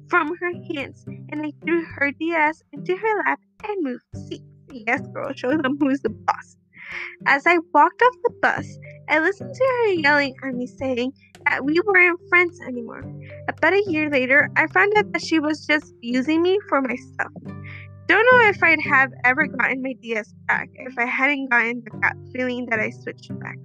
from 0.08 0.34
her 0.36 0.52
hands, 0.72 1.04
and 1.06 1.44
I 1.44 1.52
threw 1.62 1.84
her 1.84 2.10
DS 2.12 2.62
into 2.72 2.96
her 2.96 3.18
lap 3.26 3.40
and 3.64 3.84
moved 3.84 4.02
seats. 4.14 4.44
Yes, 4.70 5.00
girl, 5.12 5.32
show 5.34 5.56
them 5.56 5.76
who's 5.78 6.00
the 6.00 6.10
boss. 6.10 6.56
As 7.26 7.46
I 7.46 7.58
walked 7.74 8.00
off 8.02 8.14
the 8.22 8.34
bus, 8.40 8.78
I 9.08 9.18
listened 9.18 9.54
to 9.54 9.64
her 9.64 9.92
yelling 9.92 10.34
at 10.42 10.54
me 10.54 10.66
saying 10.66 11.12
that 11.44 11.64
we 11.64 11.78
weren't 11.84 12.20
friends 12.28 12.60
anymore. 12.66 13.02
About 13.48 13.74
a 13.74 13.84
year 13.86 14.08
later, 14.10 14.50
I 14.56 14.66
found 14.68 14.94
out 14.96 15.12
that 15.12 15.22
she 15.22 15.38
was 15.38 15.66
just 15.66 15.94
using 16.00 16.42
me 16.42 16.58
for 16.68 16.80
my 16.80 16.96
stuff. 16.96 17.32
Don't 18.06 18.26
know 18.32 18.48
if 18.48 18.62
I'd 18.62 18.80
have 18.88 19.12
ever 19.24 19.46
gotten 19.46 19.82
my 19.82 19.92
DS 20.00 20.32
back 20.46 20.70
if 20.74 20.98
I 20.98 21.04
hadn't 21.04 21.50
gotten 21.50 21.82
the 21.84 21.90
gut 21.98 22.16
feeling 22.32 22.66
that 22.70 22.80
I 22.80 22.88
switched 22.88 23.38
back. 23.38 23.58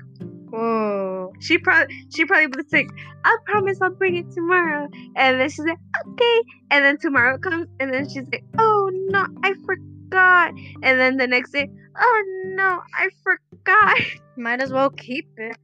Whoa. 0.54 1.34
She 1.39 1.58
probably 1.58 1.96
she 2.13 2.26
probably 2.26 2.46
was 2.46 2.72
like, 2.72 2.88
I 3.26 3.38
promise 3.46 3.80
I'll 3.82 3.89
bring 3.89 4.18
it 4.18 4.32
tomorrow. 4.32 4.88
And 5.16 5.42
then 5.42 5.50
she's 5.50 5.66
like, 5.66 5.80
okay. 6.08 6.42
And 6.70 6.86
then 6.86 7.00
tomorrow 7.00 7.39
comes 7.39 7.68
and 7.80 7.92
then 7.92 8.08
she's 8.08 8.28
like, 8.32 8.44
oh 8.60 8.92
no, 9.10 9.26
I 9.44 9.56
forgot. 9.66 10.54
And 10.84 11.00
then 11.00 11.18
the 11.18 11.26
next 11.26 11.54
day, 11.54 11.68
oh 12.00 12.24
no, 12.56 12.82
I 12.96 13.10
forgot. 13.24 13.98
Might 14.38 14.62
as 14.62 14.72
well 14.72 14.92
keep 14.92 15.28
it. 15.38 15.58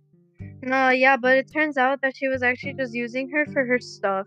No, 0.63 0.89
yeah, 0.89 1.17
but 1.17 1.37
it 1.37 1.53
turns 1.53 1.77
out 1.77 2.01
that 2.01 2.17
she 2.17 2.27
was 2.27 2.41
actually 2.41 2.73
just 2.73 2.95
using 2.95 3.29
her 3.29 3.45
for 3.53 3.63
her 3.65 3.79
stuff. 3.79 4.25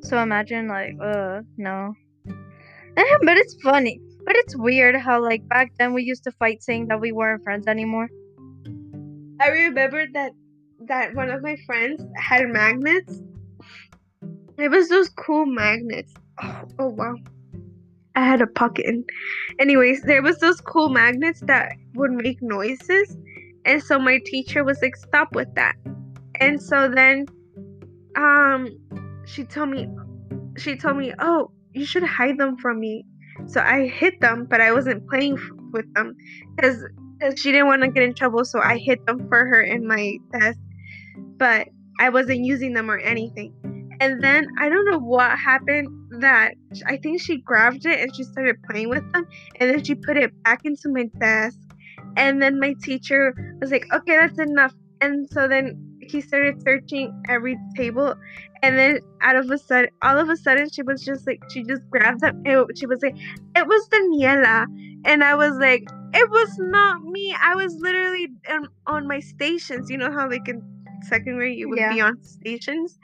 So 0.00 0.18
imagine 0.22 0.68
like, 0.68 0.94
uh, 1.02 1.42
no. 1.58 1.92
but 2.24 3.36
it's 3.36 3.60
funny. 3.62 4.00
But 4.24 4.36
it's 4.36 4.56
weird 4.56 4.96
how 4.96 5.22
like 5.22 5.46
back 5.48 5.72
then 5.78 5.92
we 5.92 6.02
used 6.02 6.24
to 6.24 6.32
fight 6.32 6.62
saying 6.62 6.88
that 6.88 6.98
we 6.98 7.12
weren't 7.12 7.44
friends 7.44 7.66
anymore. 7.66 8.08
I 9.40 9.48
remember 9.48 10.04
that 10.14 10.32
that 10.86 11.14
one 11.14 11.30
of 11.30 11.42
my 11.42 11.56
friends 11.66 12.02
had 12.16 12.48
magnets. 12.48 13.20
It 14.58 14.70
was 14.70 14.88
those 14.88 15.08
cool 15.10 15.46
magnets. 15.46 16.12
Oh, 16.42 16.62
oh 16.78 16.88
wow. 16.88 17.14
I 18.16 18.24
had 18.24 18.42
a 18.42 18.46
pocket 18.46 18.86
in. 18.86 19.04
Anyways, 19.60 20.02
there 20.02 20.22
was 20.22 20.38
those 20.38 20.60
cool 20.60 20.88
magnets 20.88 21.40
that 21.46 21.72
would 21.94 22.10
make 22.10 22.38
noises. 22.42 23.16
And 23.64 23.82
so 23.82 23.98
my 23.98 24.18
teacher 24.24 24.64
was 24.64 24.80
like, 24.82 24.96
stop 24.96 25.34
with 25.34 25.54
that. 25.54 25.76
And 26.40 26.60
so 26.60 26.88
then 26.88 27.26
um 28.16 28.68
she 29.26 29.44
told 29.44 29.70
me 29.70 29.88
she 30.56 30.76
told 30.76 30.96
me, 30.96 31.12
"Oh, 31.20 31.52
you 31.72 31.84
should 31.84 32.02
hide 32.02 32.38
them 32.38 32.56
from 32.56 32.80
me." 32.80 33.04
So 33.46 33.60
I 33.60 33.86
hid 33.86 34.14
them, 34.20 34.46
but 34.50 34.60
I 34.60 34.72
wasn't 34.72 35.08
playing 35.08 35.38
with 35.72 35.92
them 35.94 36.16
cuz 36.60 36.84
cuz 37.20 37.38
she 37.38 37.52
didn't 37.52 37.66
want 37.66 37.82
to 37.82 37.88
get 37.88 38.02
in 38.02 38.10
mm-hmm. 38.10 38.16
trouble, 38.16 38.44
so 38.44 38.60
I 38.60 38.78
hid 38.78 39.04
them 39.06 39.28
for 39.28 39.46
her 39.46 39.62
in 39.62 39.86
my 39.86 40.18
desk. 40.32 40.58
But 41.38 41.68
I 42.00 42.10
wasn't 42.10 42.44
using 42.44 42.74
them 42.74 42.90
or 42.90 42.98
anything. 42.98 43.52
And 44.00 44.22
then 44.22 44.46
I 44.58 44.68
don't 44.68 44.84
know 44.84 44.98
what 44.98 45.36
happened 45.38 45.88
that 46.20 46.54
I 46.86 46.96
think 46.96 47.20
she 47.20 47.38
grabbed 47.38 47.84
it 47.84 48.00
and 48.00 48.14
she 48.14 48.22
started 48.22 48.56
playing 48.70 48.88
with 48.88 49.12
them 49.12 49.26
and 49.58 49.70
then 49.70 49.82
she 49.82 49.94
put 49.94 50.16
it 50.16 50.30
back 50.44 50.60
into 50.64 50.88
my 50.88 51.06
desk. 51.18 51.58
And 52.16 52.40
then 52.40 52.60
my 52.60 52.74
teacher 52.82 53.34
was 53.60 53.70
like, 53.70 53.86
"Okay, 53.92 54.16
that's 54.16 54.38
enough." 54.38 54.74
And 55.00 55.28
so 55.30 55.48
then 55.48 55.88
he 56.00 56.20
started 56.20 56.62
searching 56.62 57.22
every 57.28 57.56
table 57.76 58.14
and 58.62 58.78
then 58.78 58.98
out 59.22 59.36
of 59.36 59.50
a 59.50 59.58
sudden 59.58 59.90
all 60.02 60.18
of 60.18 60.28
a 60.28 60.36
sudden 60.36 60.68
she 60.70 60.82
was 60.82 61.04
just 61.04 61.26
like 61.26 61.40
she 61.50 61.62
just 61.62 61.82
grabbed 61.90 62.20
them 62.20 62.42
and 62.44 62.66
she 62.76 62.86
was 62.86 63.00
like 63.02 63.14
it 63.56 63.66
was 63.66 63.88
daniela 63.88 64.66
and 65.04 65.22
i 65.22 65.34
was 65.34 65.54
like 65.58 65.84
it 66.14 66.30
was 66.30 66.56
not 66.58 67.02
me 67.02 67.34
i 67.42 67.54
was 67.54 67.74
literally 67.78 68.28
on, 68.50 68.66
on 68.86 69.06
my 69.06 69.20
stations 69.20 69.90
you 69.90 69.96
know 69.98 70.10
how 70.12 70.28
like 70.28 70.48
in 70.48 70.62
second 71.08 71.36
grade 71.36 71.56
you 71.58 71.68
would 71.68 71.78
Yeah. 71.78 71.92
be 71.92 72.00
on 72.00 72.22
stations 72.22 72.98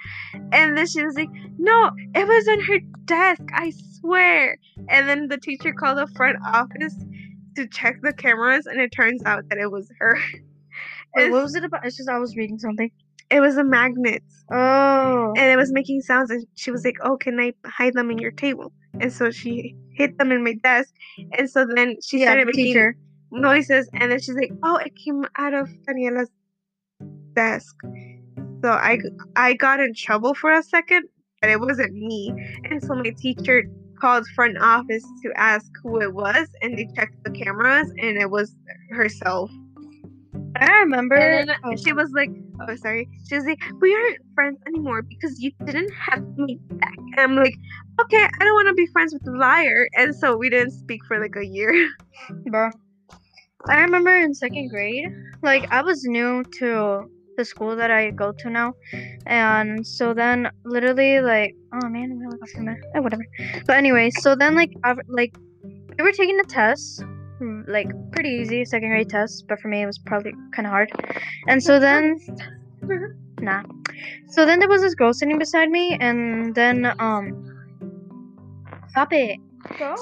and 0.53 0.77
then 0.77 0.87
she 0.87 1.05
was 1.05 1.15
like 1.15 1.29
no 1.59 1.91
it 2.15 2.27
was 2.27 2.49
on 2.49 2.61
her 2.63 2.79
desk 3.05 3.43
i 3.53 3.71
swear 4.01 4.59
and 4.89 5.09
then 5.09 5.29
the 5.29 5.39
teacher 5.39 5.73
called 5.73 5.99
the 5.99 6.09
front 6.17 6.37
office 6.47 6.97
to 7.57 7.69
check 7.69 7.97
the 8.03 8.13
cameras 8.13 8.67
and 8.67 8.81
it 8.81 8.91
turns 8.91 9.23
out 9.25 9.49
that 9.49 9.59
it 9.59 9.71
was 9.71 9.89
her 9.99 10.19
Wait, 11.17 11.31
what 11.31 11.45
was 11.45 11.55
it 11.55 11.63
about? 11.63 11.87
It's 11.87 11.97
just 11.97 12.09
I 12.09 12.19
was 12.19 12.35
reading 12.37 12.59
something. 12.59 12.91
it 13.31 13.39
was 13.41 13.57
a 13.57 13.63
magnet 13.65 14.23
Oh. 14.53 15.33
and 15.37 15.51
it 15.53 15.57
was 15.57 15.73
making 15.73 16.01
sounds 16.03 16.31
and 16.31 16.45
she 16.57 16.71
was 16.73 16.85
like 16.85 16.97
oh 17.05 17.17
can 17.17 17.39
i 17.39 17.53
hide 17.65 17.95
them 17.95 18.11
in 18.11 18.19
your 18.19 18.33
table 18.33 18.73
and 19.01 19.13
so 19.13 19.31
she 19.31 19.75
hid 19.93 20.17
them 20.19 20.33
in 20.33 20.43
my 20.43 20.55
desk 20.63 20.95
and 21.39 21.49
so 21.49 21.67
then 21.75 21.97
she 22.03 22.21
yeah, 22.21 22.27
started 22.27 22.47
making 22.47 22.67
teacher. 22.67 22.97
noises 23.31 23.89
and 23.95 24.11
then 24.11 24.21
she's 24.21 24.35
like 24.35 24.53
oh 24.63 24.77
it 24.77 24.95
came 24.97 25.25
out 25.37 25.55
of 25.55 25.69
daniela's 25.87 26.31
desk 27.35 27.77
so 28.63 28.71
i 28.71 28.99
i 29.37 29.55
got 29.55 29.81
in 29.81 29.93
trouble 29.95 30.35
for 30.35 30.53
a 30.53 30.63
second 30.63 31.09
but 31.41 31.51
it 31.51 31.61
wasn't 31.61 31.93
me 31.93 32.33
and 32.71 32.83
so 32.83 32.95
my 32.95 33.11
teacher 33.11 33.65
called 34.01 34.27
front 34.35 34.57
office 34.61 35.05
to 35.23 35.33
ask 35.37 35.67
who 35.83 36.01
it 36.01 36.13
was 36.13 36.49
and 36.63 36.77
they 36.77 36.89
checked 36.97 37.23
the 37.25 37.31
cameras 37.31 37.89
and 37.99 38.19
it 38.19 38.31
was 38.31 38.55
herself 38.91 39.51
I 40.57 40.71
remember. 40.81 41.17
and 41.17 41.49
then 41.49 41.57
oh, 41.65 41.77
she 41.77 41.93
was 41.93 42.11
like, 42.13 42.31
"Oh, 42.61 42.77
sorry." 42.77 43.09
She 43.29 43.35
was 43.35 43.45
like, 43.45 43.59
"We 43.81 43.95
aren't 43.95 44.19
friends 44.35 44.59
anymore 44.67 45.03
because 45.03 45.41
you 45.41 45.51
didn't 45.65 45.93
have 45.93 46.39
me 46.39 46.59
back." 46.71 46.97
And 46.97 47.21
I'm 47.21 47.37
like, 47.37 47.55
"Okay, 48.01 48.25
I 48.25 48.45
don't 48.45 48.55
want 48.55 48.69
to 48.69 48.75
be 48.75 48.87
friends 48.87 49.13
with 49.13 49.27
a 49.29 49.37
liar." 49.37 49.89
And 49.97 50.15
so 50.15 50.37
we 50.37 50.51
didn't 50.51 50.73
speak 50.73 51.05
for 51.07 51.21
like 51.21 51.37
a 51.37 51.47
year. 51.47 51.73
Bro. 52.47 52.71
I 53.69 53.81
remember 53.81 54.15
in 54.17 54.35
second 54.35 54.69
grade, 54.69 55.09
like 55.43 55.71
I 55.73 55.83
was 55.83 56.05
new 56.05 56.45
to 56.59 57.09
the 57.37 57.45
school 57.45 57.75
that 57.77 57.91
I 57.91 58.11
go 58.11 58.33
to 58.33 58.51
now, 58.51 58.75
and 59.27 59.87
so 59.87 60.13
then 60.13 60.51
literally 60.65 61.21
like, 61.21 61.55
oh 61.73 61.89
man, 61.89 62.19
we 62.19 62.27
only 62.27 62.39
got 62.39 62.49
a 62.49 62.53
few. 62.53 62.77
Oh, 62.95 63.01
whatever. 63.01 63.25
But 63.67 63.77
anyway, 63.77 64.11
so 64.11 64.35
then 64.35 64.55
like, 64.55 64.73
I, 64.85 64.95
like 65.09 65.35
we 65.99 66.05
were 66.05 66.13
taking 66.13 66.37
the 66.37 66.45
test, 66.45 67.03
mm, 67.41 67.67
like 67.67 67.89
pretty 68.13 68.31
easy 68.31 68.65
second 68.65 68.91
grade 68.91 69.09
test, 69.09 69.47
but 69.49 69.59
for 69.61 69.69
me 69.69 69.83
it 69.83 69.87
was 69.87 69.99
probably 69.99 70.33
kind 70.55 70.67
of 70.67 70.73
hard. 70.73 70.93
And 71.49 71.63
so 71.63 71.81
then, 71.81 72.19
nah. 73.41 73.63
So 74.29 74.45
then 74.45 74.59
there 74.59 74.69
was 74.69 74.83
this 74.83 74.95
girl 74.95 75.15
sitting 75.15 75.39
beside 75.39 75.71
me, 75.71 75.97
and 76.01 76.55
then 76.55 76.93
um, 76.99 77.54
stop 78.95 79.13
it. 79.13 79.41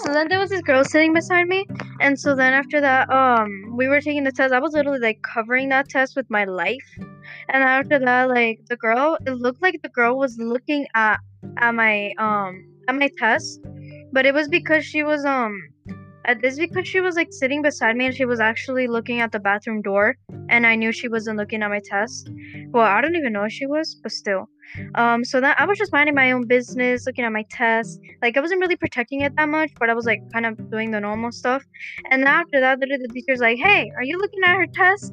So 0.04 0.12
then 0.12 0.28
there 0.28 0.38
was 0.38 0.50
this 0.50 0.60
girl 0.60 0.84
sitting 0.84 1.14
beside 1.14 1.46
me, 1.48 1.64
and 2.00 2.18
so 2.20 2.34
then 2.34 2.52
after 2.52 2.78
that, 2.82 3.10
um, 3.10 3.48
we 3.74 3.88
were 3.88 4.02
taking 4.02 4.22
the 4.24 4.32
test. 4.32 4.52
I 4.52 4.58
was 4.60 4.74
literally 4.74 4.98
like 4.98 5.20
covering 5.22 5.70
that 5.70 5.88
test 5.88 6.14
with 6.14 6.26
my 6.28 6.44
life, 6.44 6.88
and 7.48 7.62
after 7.62 7.98
that, 7.98 8.28
like 8.28 8.60
the 8.68 8.76
girl, 8.76 9.16
it 9.26 9.30
looked 9.30 9.62
like 9.62 9.80
the 9.82 9.88
girl 9.88 10.18
was 10.18 10.36
looking 10.38 10.86
at 10.94 11.20
at 11.56 11.74
my 11.74 12.12
um 12.18 12.66
at 12.86 12.96
my 12.96 13.08
test, 13.16 13.60
but 14.12 14.26
it 14.26 14.34
was 14.34 14.48
because 14.48 14.84
she 14.84 15.02
was 15.02 15.24
um, 15.24 15.58
at 16.24 16.40
this 16.40 16.58
because 16.58 16.86
she 16.86 17.00
was 17.00 17.16
like 17.16 17.32
sitting 17.32 17.62
beside 17.62 17.96
me 17.96 18.06
and 18.06 18.14
she 18.14 18.24
was 18.24 18.40
actually 18.40 18.86
looking 18.86 19.20
at 19.20 19.32
the 19.32 19.40
bathroom 19.40 19.82
door, 19.82 20.16
and 20.48 20.66
I 20.66 20.76
knew 20.76 20.92
she 20.92 21.08
wasn't 21.08 21.38
looking 21.38 21.62
at 21.62 21.68
my 21.70 21.80
test. 21.84 22.30
Well, 22.70 22.86
I 22.86 23.00
don't 23.00 23.16
even 23.16 23.32
know 23.32 23.44
if 23.44 23.52
she 23.52 23.66
was, 23.66 23.94
but 24.02 24.12
still. 24.12 24.48
Um, 24.94 25.24
so 25.24 25.40
that 25.40 25.60
I 25.60 25.66
was 25.66 25.78
just 25.78 25.92
minding 25.92 26.14
my 26.14 26.32
own 26.32 26.46
business, 26.46 27.06
looking 27.06 27.24
at 27.24 27.32
my 27.32 27.44
test. 27.50 28.00
Like 28.22 28.36
I 28.36 28.40
wasn't 28.40 28.60
really 28.60 28.76
protecting 28.76 29.20
it 29.20 29.34
that 29.36 29.48
much, 29.48 29.70
but 29.78 29.90
I 29.90 29.94
was 29.94 30.06
like 30.06 30.20
kind 30.32 30.46
of 30.46 30.70
doing 30.70 30.90
the 30.90 31.00
normal 31.00 31.32
stuff. 31.32 31.64
And 32.10 32.24
after 32.24 32.60
that, 32.60 32.80
the 32.80 33.08
teacher's 33.12 33.40
like, 33.40 33.58
"Hey, 33.58 33.90
are 33.96 34.04
you 34.04 34.18
looking 34.18 34.40
at 34.44 34.56
her 34.56 34.66
test?" 34.66 35.12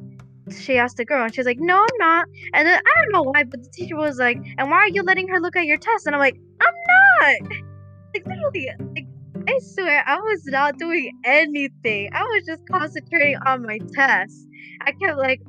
She 0.50 0.78
asked 0.78 0.96
the 0.96 1.04
girl, 1.04 1.24
and 1.24 1.34
she's 1.34 1.46
like, 1.46 1.58
"No, 1.60 1.76
I'm 1.76 1.98
not." 1.98 2.26
And 2.54 2.66
then 2.66 2.80
I 2.80 3.02
don't 3.02 3.12
know 3.12 3.30
why, 3.30 3.44
but 3.44 3.62
the 3.62 3.70
teacher 3.70 3.96
was 3.96 4.18
like, 4.18 4.38
"And 4.58 4.70
why 4.70 4.78
are 4.78 4.88
you 4.88 5.02
letting 5.02 5.28
her 5.28 5.40
look 5.40 5.56
at 5.56 5.66
your 5.66 5.78
test?" 5.78 6.06
And 6.06 6.14
I'm 6.14 6.20
like, 6.20 6.36
"I'm 6.60 6.74
not." 6.88 7.50
Like 8.12 8.26
literally, 8.26 8.68
like 8.96 9.06
I 9.50 9.58
swear, 9.60 10.04
I 10.06 10.16
was 10.16 10.46
not 10.46 10.78
doing 10.78 11.10
anything. 11.24 12.10
I 12.12 12.22
was 12.22 12.46
just 12.46 12.66
concentrating 12.68 13.36
on 13.46 13.62
my 13.62 13.78
test. 13.92 14.46
I 14.82 14.92
kept 14.92 15.18
like, 15.18 15.40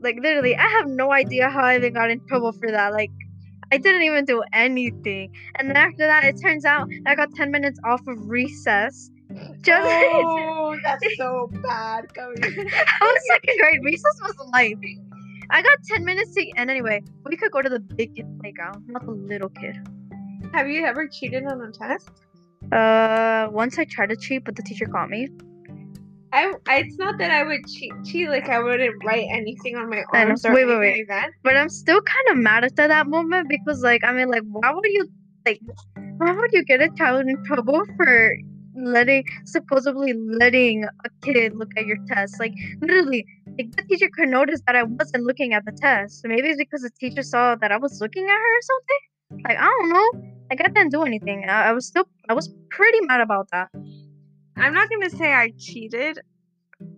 like 0.00 0.16
literally, 0.20 0.56
I 0.56 0.66
have 0.66 0.86
no 0.88 1.12
idea 1.12 1.50
how 1.50 1.64
I 1.64 1.76
even 1.76 1.92
got 1.92 2.10
in 2.10 2.20
trouble 2.26 2.52
for 2.52 2.70
that. 2.70 2.92
Like. 2.92 3.10
I 3.72 3.78
didn't 3.78 4.02
even 4.02 4.24
do 4.24 4.42
anything. 4.52 5.32
And 5.54 5.68
then 5.68 5.76
after 5.76 6.04
that, 6.04 6.24
it 6.24 6.40
turns 6.42 6.64
out 6.64 6.88
I 7.06 7.14
got 7.14 7.32
10 7.36 7.52
minutes 7.52 7.78
off 7.84 8.04
of 8.08 8.18
recess. 8.28 9.12
Just 9.62 9.86
oh, 9.86 10.76
that's 10.82 11.16
so 11.16 11.48
bad. 11.62 12.06
I 12.18 12.26
was 12.26 13.26
second 13.28 13.56
grade. 13.60 13.80
Recess 13.84 14.20
was 14.22 14.34
life. 14.52 14.74
I 15.50 15.62
got 15.62 15.78
10 15.84 16.04
minutes 16.04 16.34
to, 16.34 16.50
and 16.56 16.68
anyway, 16.68 17.00
we 17.24 17.36
could 17.36 17.52
go 17.52 17.62
to 17.62 17.68
the 17.68 17.78
big 17.78 18.16
kid 18.16 18.26
playground, 18.40 18.88
not 18.88 19.04
the 19.04 19.12
little 19.12 19.50
kid. 19.50 19.76
Have 20.52 20.68
you 20.68 20.84
ever 20.84 21.06
cheated 21.06 21.44
on 21.46 21.60
a 21.60 21.70
test? 21.70 22.10
Uh, 22.72 23.48
once 23.50 23.78
I 23.78 23.84
tried 23.84 24.10
to 24.10 24.16
cheat, 24.16 24.44
but 24.44 24.56
the 24.56 24.62
teacher 24.62 24.86
caught 24.86 25.10
me. 25.10 25.28
I, 26.32 26.52
I 26.68 26.76
it's 26.78 26.96
not 26.96 27.18
that 27.18 27.32
I 27.32 27.42
would 27.42 27.66
cheat, 27.66 27.92
cheat 28.04 28.28
like 28.28 28.48
I 28.48 28.60
wouldn't 28.60 29.04
write 29.04 29.26
anything 29.32 29.76
on 29.76 29.90
my 29.90 30.04
arms 30.12 30.46
or 30.46 30.54
Wait, 30.54 30.64
wait, 30.64 30.74
anything 30.74 30.80
wait. 30.80 30.98
like 30.98 31.08
that. 31.08 31.30
But 31.42 31.56
I'm 31.56 31.68
still 31.68 32.00
kind 32.00 32.28
of 32.30 32.36
mad 32.36 32.64
at 32.64 32.76
that 32.76 33.08
moment 33.08 33.48
because, 33.48 33.82
like, 33.82 34.04
I 34.04 34.12
mean, 34.12 34.28
like, 34.28 34.42
why 34.46 34.72
would 34.72 34.84
you, 34.84 35.08
like, 35.44 35.60
why 36.18 36.32
would 36.32 36.50
you 36.52 36.64
get 36.64 36.80
a 36.80 36.88
child 36.90 37.26
in 37.26 37.42
trouble 37.44 37.82
for 37.96 38.36
letting, 38.76 39.24
supposedly 39.44 40.12
letting 40.12 40.84
a 40.84 41.08
kid 41.22 41.56
look 41.56 41.70
at 41.76 41.86
your 41.86 41.98
test? 42.06 42.38
Like, 42.38 42.52
literally, 42.80 43.26
like 43.58 43.74
the 43.76 43.82
teacher 43.82 44.08
could 44.12 44.28
notice 44.28 44.60
that 44.66 44.76
I 44.76 44.84
wasn't 44.84 45.24
looking 45.24 45.52
at 45.52 45.64
the 45.64 45.72
test. 45.72 46.22
Maybe 46.24 46.48
it's 46.48 46.58
because 46.58 46.82
the 46.82 46.90
teacher 47.00 47.22
saw 47.22 47.56
that 47.56 47.72
I 47.72 47.76
was 47.76 48.00
looking 48.00 48.24
at 48.24 48.30
her 48.30 48.58
or 48.58 48.62
something. 48.62 49.42
Like 49.48 49.58
I 49.58 49.64
don't 49.64 49.88
know. 49.88 50.39
Like 50.50 50.60
I 50.64 50.68
didn't 50.68 50.90
do 50.90 51.02
anything. 51.02 51.44
I, 51.48 51.68
I 51.68 51.72
was 51.72 51.86
still 51.86 52.04
I 52.28 52.34
was 52.34 52.52
pretty 52.70 52.98
mad 53.02 53.20
about 53.20 53.48
that. 53.52 53.68
I'm 54.56 54.74
not 54.74 54.90
gonna 54.90 55.10
say 55.10 55.32
I 55.32 55.52
cheated, 55.56 56.18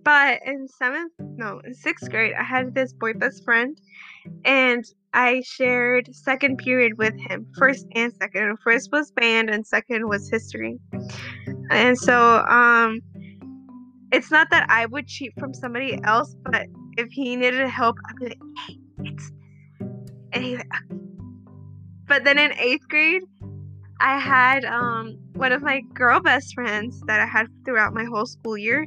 but 0.03 0.41
in 0.47 0.67
seventh, 0.67 1.13
no, 1.19 1.61
in 1.65 1.75
sixth 1.75 2.11
grade, 2.11 2.33
I 2.39 2.43
had 2.43 2.75
this 2.75 2.95
boy 2.95 3.13
best 3.13 3.45
friend, 3.45 3.79
and 4.45 4.85
I 5.13 5.43
shared 5.45 6.09
second 6.15 6.57
period 6.59 6.97
with 6.97 7.15
him, 7.29 7.47
first 7.59 7.87
and 7.95 8.13
second. 8.15 8.57
First 8.65 8.91
was 8.91 9.11
band, 9.13 9.51
and 9.51 9.67
second 9.67 10.09
was 10.09 10.31
history. 10.31 10.79
And 11.71 11.99
so, 11.99 12.39
um, 12.47 13.01
it's 14.13 14.31
not 14.31 14.49
that 14.51 14.67
I 14.71 14.87
would 14.87 15.07
cheat 15.07 15.33
from 15.39 15.53
somebody 15.53 15.99
else, 16.05 16.35
but 16.43 16.67
if 16.97 17.11
he 17.11 17.37
needed 17.37 17.69
help, 17.69 17.97
I'd 18.09 18.17
be 18.17 18.27
like, 18.29 18.41
"Hey, 18.67 18.79
it's," 19.05 19.31
and 20.33 20.43
he's 20.43 20.57
like, 20.57 20.67
"Okay." 20.75 21.03
but 22.13 22.25
then 22.25 22.39
in 22.39 22.53
eighth 22.59 22.87
grade, 22.89 23.23
I 24.03 24.19
had 24.19 24.65
um 24.65 25.17
one 25.35 25.53
of 25.53 25.63
my 25.63 25.81
girl 25.95 26.21
best 26.21 26.55
friends 26.55 27.01
that 27.07 27.21
I 27.21 27.27
had 27.27 27.47
throughout 27.65 27.95
my 27.95 28.05
whole 28.05 28.27
school 28.27 28.59
year. 28.59 28.87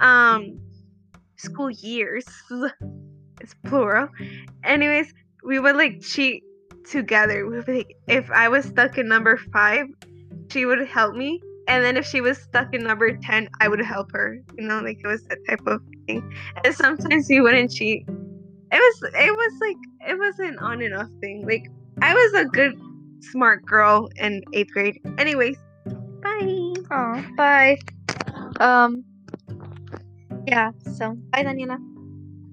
Um 0.00 0.60
school 1.36 1.70
years. 1.70 2.26
It's 3.40 3.56
plural. 3.64 4.08
Anyways, 4.62 5.12
we 5.42 5.58
would 5.58 5.74
like 5.74 6.00
cheat 6.00 6.44
together. 6.88 7.44
We 7.44 7.56
would 7.56 7.66
like 7.66 7.96
if 8.06 8.30
I 8.30 8.48
was 8.48 8.66
stuck 8.66 8.98
in 8.98 9.08
number 9.08 9.36
five, 9.52 9.86
she 10.52 10.64
would 10.64 10.86
help 10.86 11.16
me. 11.16 11.40
And 11.66 11.84
then 11.84 11.96
if 11.96 12.06
she 12.06 12.20
was 12.20 12.38
stuck 12.38 12.72
in 12.72 12.84
number 12.84 13.16
ten, 13.16 13.48
I 13.60 13.66
would 13.66 13.80
help 13.80 14.12
her. 14.12 14.38
You 14.56 14.68
know, 14.68 14.80
like 14.80 14.98
it 15.02 15.08
was 15.08 15.24
that 15.24 15.38
type 15.48 15.66
of 15.66 15.80
thing. 16.06 16.22
And 16.62 16.72
sometimes 16.72 17.26
we 17.28 17.40
wouldn't 17.40 17.72
cheat. 17.72 18.04
It 18.06 18.80
was 18.86 19.12
it 19.12 19.32
was 19.32 19.52
like 19.60 20.10
it 20.10 20.18
was 20.18 20.38
an 20.38 20.58
on 20.60 20.80
and 20.80 20.94
off 20.94 21.10
thing. 21.20 21.44
Like 21.44 21.66
I 22.00 22.14
was 22.14 22.34
a 22.34 22.44
good 22.44 22.78
smart 23.30 23.64
girl 23.64 24.08
in 24.16 24.42
eighth 24.52 24.72
grade. 24.72 24.98
Anyways, 25.18 25.56
bye. 26.22 26.72
Oh, 26.90 27.24
bye. 27.36 27.76
Um. 28.60 29.04
Yeah. 30.46 30.72
So 30.96 31.16
bye, 31.30 31.44
Daniela. 31.44 31.78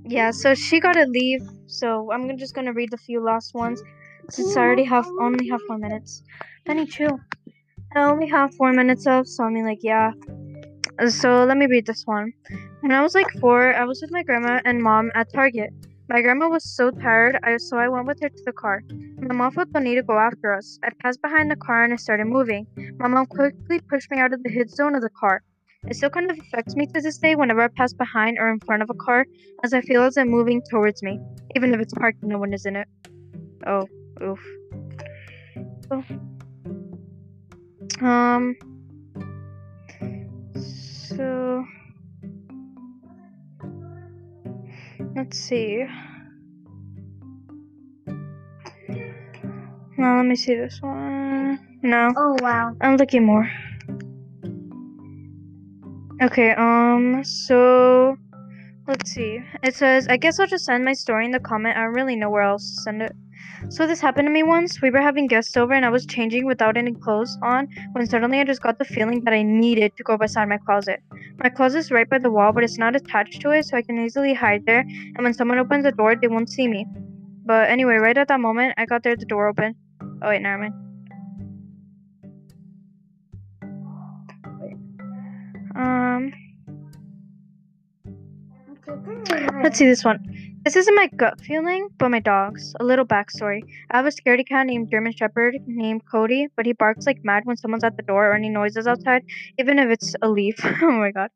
Yeah. 0.06 0.32
So 0.32 0.54
she 0.54 0.80
gotta 0.80 1.06
leave. 1.06 1.42
So 1.68 2.12
I'm 2.12 2.38
just 2.38 2.56
gonna 2.56 2.74
read 2.74 2.92
the 2.92 2.98
few 2.98 3.24
last 3.24 3.54
ones 3.54 3.82
since 4.30 4.56
I 4.56 4.62
already 4.62 4.84
have 4.84 5.08
only 5.20 5.48
have 5.50 5.62
four 5.68 5.78
minutes. 5.78 6.24
Benny, 6.66 6.86
chill. 6.86 7.20
I 7.96 8.04
only 8.04 8.28
have 8.28 8.54
four 8.54 8.72
minutes 8.72 9.08
of, 9.08 9.28
so 9.28 9.44
I 9.44 9.50
mean, 9.50 9.66
like, 9.66 9.80
yeah. 9.82 10.12
So 11.08 11.44
let 11.46 11.58
me 11.58 11.66
read 11.66 11.86
this 11.88 12.04
one. 12.06 12.32
When 12.82 12.92
I 12.92 13.02
was 13.02 13.16
like 13.16 13.32
four, 13.40 13.74
I 13.74 13.84
was 13.86 14.00
with 14.02 14.12
my 14.12 14.22
grandma 14.24 14.60
and 14.66 14.82
mom 14.82 15.12
at 15.16 15.28
Target. 15.34 15.72
My 16.10 16.22
grandma 16.24 16.50
was 16.50 16.64
so 16.64 16.90
tired, 16.90 17.38
I, 17.44 17.58
so 17.58 17.78
I 17.78 17.88
went 17.88 18.08
with 18.08 18.20
her 18.22 18.30
to 18.30 18.44
the 18.44 18.52
car. 18.52 18.82
My 19.20 19.36
mom 19.36 19.52
felt 19.52 19.72
the 19.72 19.80
need 19.80 19.94
to 19.96 20.02
go 20.02 20.18
after 20.18 20.56
us. 20.56 20.80
I 20.84 20.90
passed 21.04 21.22
behind 21.22 21.52
the 21.52 21.56
car 21.56 21.84
and 21.84 21.94
I 21.94 21.98
started 21.98 22.26
moving. 22.26 22.66
My 22.98 23.08
mom 23.08 23.28
quickly 23.28 23.80
pushed 23.88 24.10
me 24.10 24.18
out 24.18 24.34
of 24.34 24.42
the 24.42 24.50
hit 24.50 24.72
zone 24.72 24.96
of 24.96 25.04
the 25.04 25.12
car. 25.12 25.44
It 25.88 25.96
still 25.96 26.10
kind 26.10 26.32
of 26.32 26.40
affects 26.40 26.76
me 26.76 26.88
to 26.88 27.00
this 27.00 27.20
day 27.20 27.36
whenever 27.36 27.62
I 27.62 27.68
pass 27.68 27.94
behind 27.94 28.40
or 28.40 28.50
in 28.50 28.60
front 28.60 28.82
of 28.82 28.90
a 28.90 28.96
car, 28.96 29.28
as 29.64 29.72
I 29.72 29.82
feel 29.82 30.02
as 30.02 30.18
I'm 30.18 30.30
moving 30.30 30.64
towards 30.72 31.04
me, 31.04 31.20
even 31.56 31.76
if 31.76 31.80
it's 31.80 31.94
parked 31.94 32.24
and 32.24 32.32
no 32.32 32.40
one 32.40 32.54
is 32.54 32.66
in 32.66 32.76
it. 32.76 32.88
Oh, 33.68 33.88
oof. 34.24 34.40
Oh. 35.92 36.04
Um. 38.04 38.56
So. 40.56 41.66
Let's 45.16 45.38
see. 45.38 45.86
Now 49.98 50.18
let 50.18 50.26
me 50.26 50.36
see 50.36 50.56
this 50.56 50.82
one. 50.82 51.60
No. 51.82 52.12
Oh 52.16 52.38
wow. 52.42 52.76
I'm 52.82 52.98
looking 52.98 53.26
more. 53.26 53.50
Okay, 56.22 56.52
um, 56.52 57.24
so 57.24 58.18
let's 58.88 59.12
see. 59.12 59.40
It 59.64 59.76
says, 59.76 60.08
I 60.10 60.18
guess 60.18 60.40
I'll 60.40 60.48
just 60.48 60.66
send 60.66 60.84
my 60.84 60.94
story 60.94 61.26
in 61.26 61.32
the 61.32 61.40
comment. 61.40 61.78
I 61.78 61.84
don't 61.84 61.94
really 61.94 62.18
know 62.18 62.30
where 62.30 62.44
else 62.44 62.76
to 62.76 62.82
send 62.82 63.02
it. 63.02 63.14
So 63.68 63.86
this 63.86 64.00
happened 64.00 64.28
to 64.28 64.32
me 64.32 64.42
once. 64.44 64.82
We 64.82 64.90
were 64.90 65.02
having 65.02 65.28
guests 65.28 65.58
over 65.58 65.74
and 65.74 65.86
I 65.86 65.90
was 65.90 66.06
changing 66.06 66.46
without 66.46 66.78
any 66.78 66.94
clothes 66.94 67.38
on 67.44 67.68
when 67.92 68.08
suddenly 68.08 68.40
I 68.40 68.46
just 68.46 68.62
got 68.62 68.80
the 68.80 68.86
feeling 68.86 69.24
that 69.26 69.34
I 69.34 69.44
needed 69.44 69.96
to 69.98 70.04
go 70.04 70.18
beside 70.18 70.48
my 70.48 70.58
closet. 70.58 71.02
My 71.44 71.50
closet's 71.50 71.92
right 71.92 72.10
by 72.10 72.20
the 72.20 72.32
wall, 72.32 72.54
but 72.54 72.64
it's 72.64 72.78
not 72.78 72.96
attached 72.96 73.42
to 73.42 73.52
it, 73.52 73.66
so 73.66 73.78
I 73.78 73.82
can 73.82 74.04
easily 74.04 74.34
hide 74.34 74.66
there. 74.66 74.80
And 74.80 75.24
when 75.24 75.34
someone 75.34 75.60
opens 75.60 75.84
the 75.84 75.92
door, 75.92 76.16
they 76.16 76.28
won't 76.28 76.50
see 76.50 76.68
me. 76.68 76.86
But 77.46 77.70
anyway, 77.70 77.96
right 77.96 78.18
at 78.18 78.28
that 78.30 78.40
moment, 78.40 78.76
I 78.78 78.86
got 78.86 79.04
there, 79.04 79.16
the 79.16 79.26
door 79.26 79.48
open. 79.48 79.76
Oh 80.22 80.30
wait, 80.30 80.42
never 80.42 80.58
mind. 80.58 80.74
Um, 85.76 86.34
let's 89.64 89.78
see 89.78 89.86
this 89.86 90.04
one. 90.04 90.20
This 90.70 90.76
isn't 90.76 90.94
my 90.94 91.08
gut 91.08 91.42
feeling, 91.42 91.90
but 91.98 92.10
my 92.10 92.20
dog's. 92.20 92.76
A 92.80 92.84
little 92.84 93.04
backstory. 93.04 93.64
I 93.90 93.98
have 93.98 94.06
a 94.06 94.10
scaredy 94.10 94.48
cat 94.48 94.68
named 94.68 94.92
German 94.92 95.14
Shepherd 95.14 95.56
named 95.66 96.04
Cody, 96.06 96.46
but 96.56 96.68
he 96.68 96.74
barks 96.74 97.08
like 97.08 97.26
mad 97.26 97.42
when 97.46 97.58
someone's 97.58 97.84
at 97.84 97.98
the 97.98 98.04
door 98.04 98.30
or 98.30 98.36
any 98.36 98.50
noises 98.50 98.86
outside, 98.86 99.24
even 99.58 99.80
if 99.80 99.90
it's 99.90 100.14
a 100.22 100.30
leaf. 100.30 100.64
oh 100.84 100.92
my 100.92 101.10
god. 101.10 101.32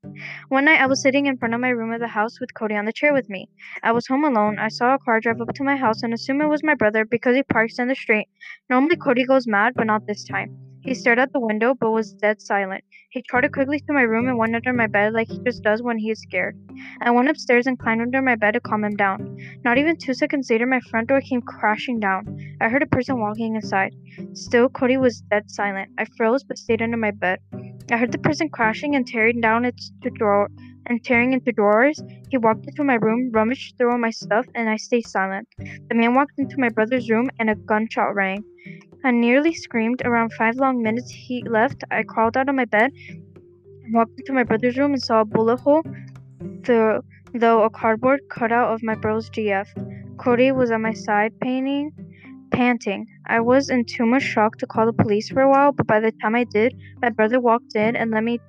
One 0.50 0.66
night 0.66 0.80
I 0.80 0.86
was 0.86 1.02
sitting 1.02 1.26
in 1.26 1.38
front 1.38 1.56
of 1.56 1.62
my 1.62 1.70
room 1.70 1.92
of 1.92 2.00
the 2.00 2.08
house 2.08 2.40
with 2.40 2.54
Cody 2.54 2.76
on 2.76 2.86
the 2.86 2.94
chair 2.94 3.12
with 3.12 3.28
me. 3.28 3.50
I 3.82 3.92
was 3.92 4.06
home 4.06 4.24
alone. 4.24 4.60
I 4.60 4.68
saw 4.68 4.94
a 4.94 5.00
car 5.00 5.20
drive 5.20 5.42
up 5.42 5.52
to 5.56 5.64
my 5.64 5.78
house 5.78 6.04
and 6.04 6.14
assumed 6.14 6.44
it 6.44 6.46
was 6.46 6.62
my 6.62 6.76
brother 6.76 7.04
because 7.04 7.36
he 7.36 7.42
parks 7.42 7.80
in 7.80 7.88
the 7.88 7.96
street. 7.96 8.28
Normally 8.70 8.98
Cody 8.98 9.26
goes 9.26 9.48
mad, 9.48 9.74
but 9.76 9.88
not 9.88 10.06
this 10.06 10.24
time. 10.24 10.73
He 10.84 10.94
stared 10.94 11.18
out 11.18 11.32
the 11.32 11.40
window 11.40 11.74
but 11.80 11.92
was 11.92 12.14
dead 12.14 12.42
silent. 12.42 12.84
He 13.10 13.22
trotted 13.22 13.54
quickly 13.54 13.80
to 13.80 13.94
my 13.94 14.02
room 14.02 14.28
and 14.28 14.38
went 14.38 14.56
under 14.56 14.74
my 14.74 14.88
bed 14.88 15.14
like 15.14 15.30
he 15.30 15.40
just 15.40 15.64
does 15.64 15.82
when 15.82 15.98
he 15.98 16.12
is 16.12 16.22
scared. 16.22 16.58
I 17.02 17.12
went 17.12 17.30
upstairs 17.30 17.68
and 17.68 17.80
climbed 17.80 18.02
under 18.02 18.22
my 18.22 18.36
bed 18.36 18.52
to 18.52 18.60
calm 18.60 18.84
him 18.84 18.96
down. 18.96 19.38
Not 19.64 19.78
even 19.78 19.96
two 19.96 20.14
seconds 20.14 20.50
later, 20.50 20.66
my 20.66 20.82
front 20.90 21.08
door 21.08 21.22
came 21.22 21.42
crashing 21.42 22.00
down. 22.00 22.38
I 22.60 22.68
heard 22.68 22.84
a 22.84 22.88
person 22.88 23.20
walking 23.20 23.56
inside. 23.56 23.96
Still, 24.34 24.68
Cody 24.68 24.98
was 24.98 25.22
dead 25.32 25.50
silent. 25.50 25.92
I 25.98 26.06
froze 26.18 26.44
but 26.44 26.58
stayed 26.58 26.82
under 26.82 26.98
my 26.98 27.12
bed. 27.12 27.40
I 27.90 27.98
heard 27.98 28.12
the 28.12 28.18
person 28.18 28.50
crashing 28.50 28.96
and 28.96 29.08
tearing 29.08 29.40
down 29.40 29.66
its 29.66 29.92
drawer 30.16 30.50
and 30.86 31.04
tearing 31.04 31.34
into 31.34 31.52
drawers. 31.52 32.02
He 32.30 32.38
walked 32.38 32.68
into 32.68 32.84
my 32.84 32.96
room, 32.96 33.32
rummaged 33.32 33.78
through 33.78 33.92
all 33.92 33.98
my 33.98 34.10
stuff, 34.10 34.46
and 34.54 34.70
I 34.70 34.76
stayed 34.76 35.08
silent. 35.08 35.48
The 35.58 35.96
man 35.96 36.14
walked 36.14 36.38
into 36.38 36.58
my 36.58 36.70
brother's 36.70 37.10
room 37.10 37.30
and 37.40 37.50
a 37.50 37.56
gunshot 37.56 38.16
rang. 38.16 38.44
I 39.04 39.12
nearly 39.12 39.54
screamed. 39.54 40.02
Around 40.06 40.34
five 40.34 40.56
long 40.56 40.82
minutes 40.82 41.12
he 41.12 41.44
left. 41.44 41.84
I 41.92 42.04
crawled 42.04 42.38
out 42.38 42.48
of 42.48 42.56
my 42.56 42.66
bed, 42.66 42.92
walked 43.92 44.18
into 44.20 44.32
my 44.34 44.44
brother's 44.44 44.78
room, 44.78 44.94
and 44.94 45.02
saw 45.02 45.22
a 45.22 45.26
bullet 45.26 45.60
hole 45.60 45.84
through, 46.64 47.02
though 47.34 47.64
a 47.64 47.70
cardboard 47.70 48.22
cutout 48.30 48.74
of 48.74 48.82
my 48.82 48.96
bro's 48.96 49.30
GF. 49.30 49.68
Cody 50.18 50.52
was 50.52 50.72
at 50.72 50.80
my 50.80 50.94
side, 50.94 51.38
painting, 51.42 51.92
panting. 52.52 53.06
I 53.26 53.42
was 53.42 53.70
in 53.70 53.84
too 53.84 54.06
much 54.06 54.24
shock 54.24 54.58
to 54.60 54.68
call 54.68 54.86
the 54.86 54.94
police 54.94 55.30
for 55.30 55.42
a 55.42 55.50
while, 55.50 55.74
but 55.74 55.88
by 55.88 56.00
the 56.00 56.12
time 56.22 56.36
I 56.36 56.46
did, 56.46 56.74
my 57.02 57.10
brother 57.10 57.42
walked 57.42 57.76
in, 57.76 57.96
and 57.98 58.12
let 58.12 58.24
me 58.24 58.40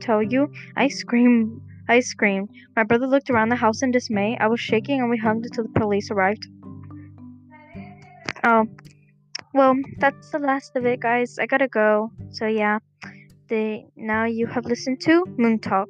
tell 0.00 0.22
you, 0.22 0.50
I 0.76 0.88
screamed. 0.88 1.60
I 1.90 2.00
screamed. 2.00 2.50
My 2.76 2.84
brother 2.84 3.06
looked 3.06 3.30
around 3.30 3.48
the 3.48 3.56
house 3.56 3.82
in 3.82 3.90
dismay. 3.90 4.36
I 4.40 4.46
was 4.46 4.60
shaking, 4.60 5.00
and 5.00 5.10
we 5.10 5.18
hugged 5.18 5.44
until 5.44 5.64
the 5.64 5.80
police 5.80 6.10
arrived. 6.10 6.46
Oh, 8.44 8.66
well, 9.58 9.74
that's 9.98 10.30
the 10.30 10.38
last 10.38 10.76
of 10.76 10.86
it, 10.86 11.00
guys. 11.00 11.38
I 11.38 11.46
gotta 11.46 11.66
go. 11.66 12.12
So 12.30 12.46
yeah, 12.46 12.78
the 13.48 13.82
now 13.96 14.24
you 14.24 14.46
have 14.46 14.64
listened 14.66 15.00
to 15.00 15.24
Moon 15.36 15.58
Talk. 15.58 15.88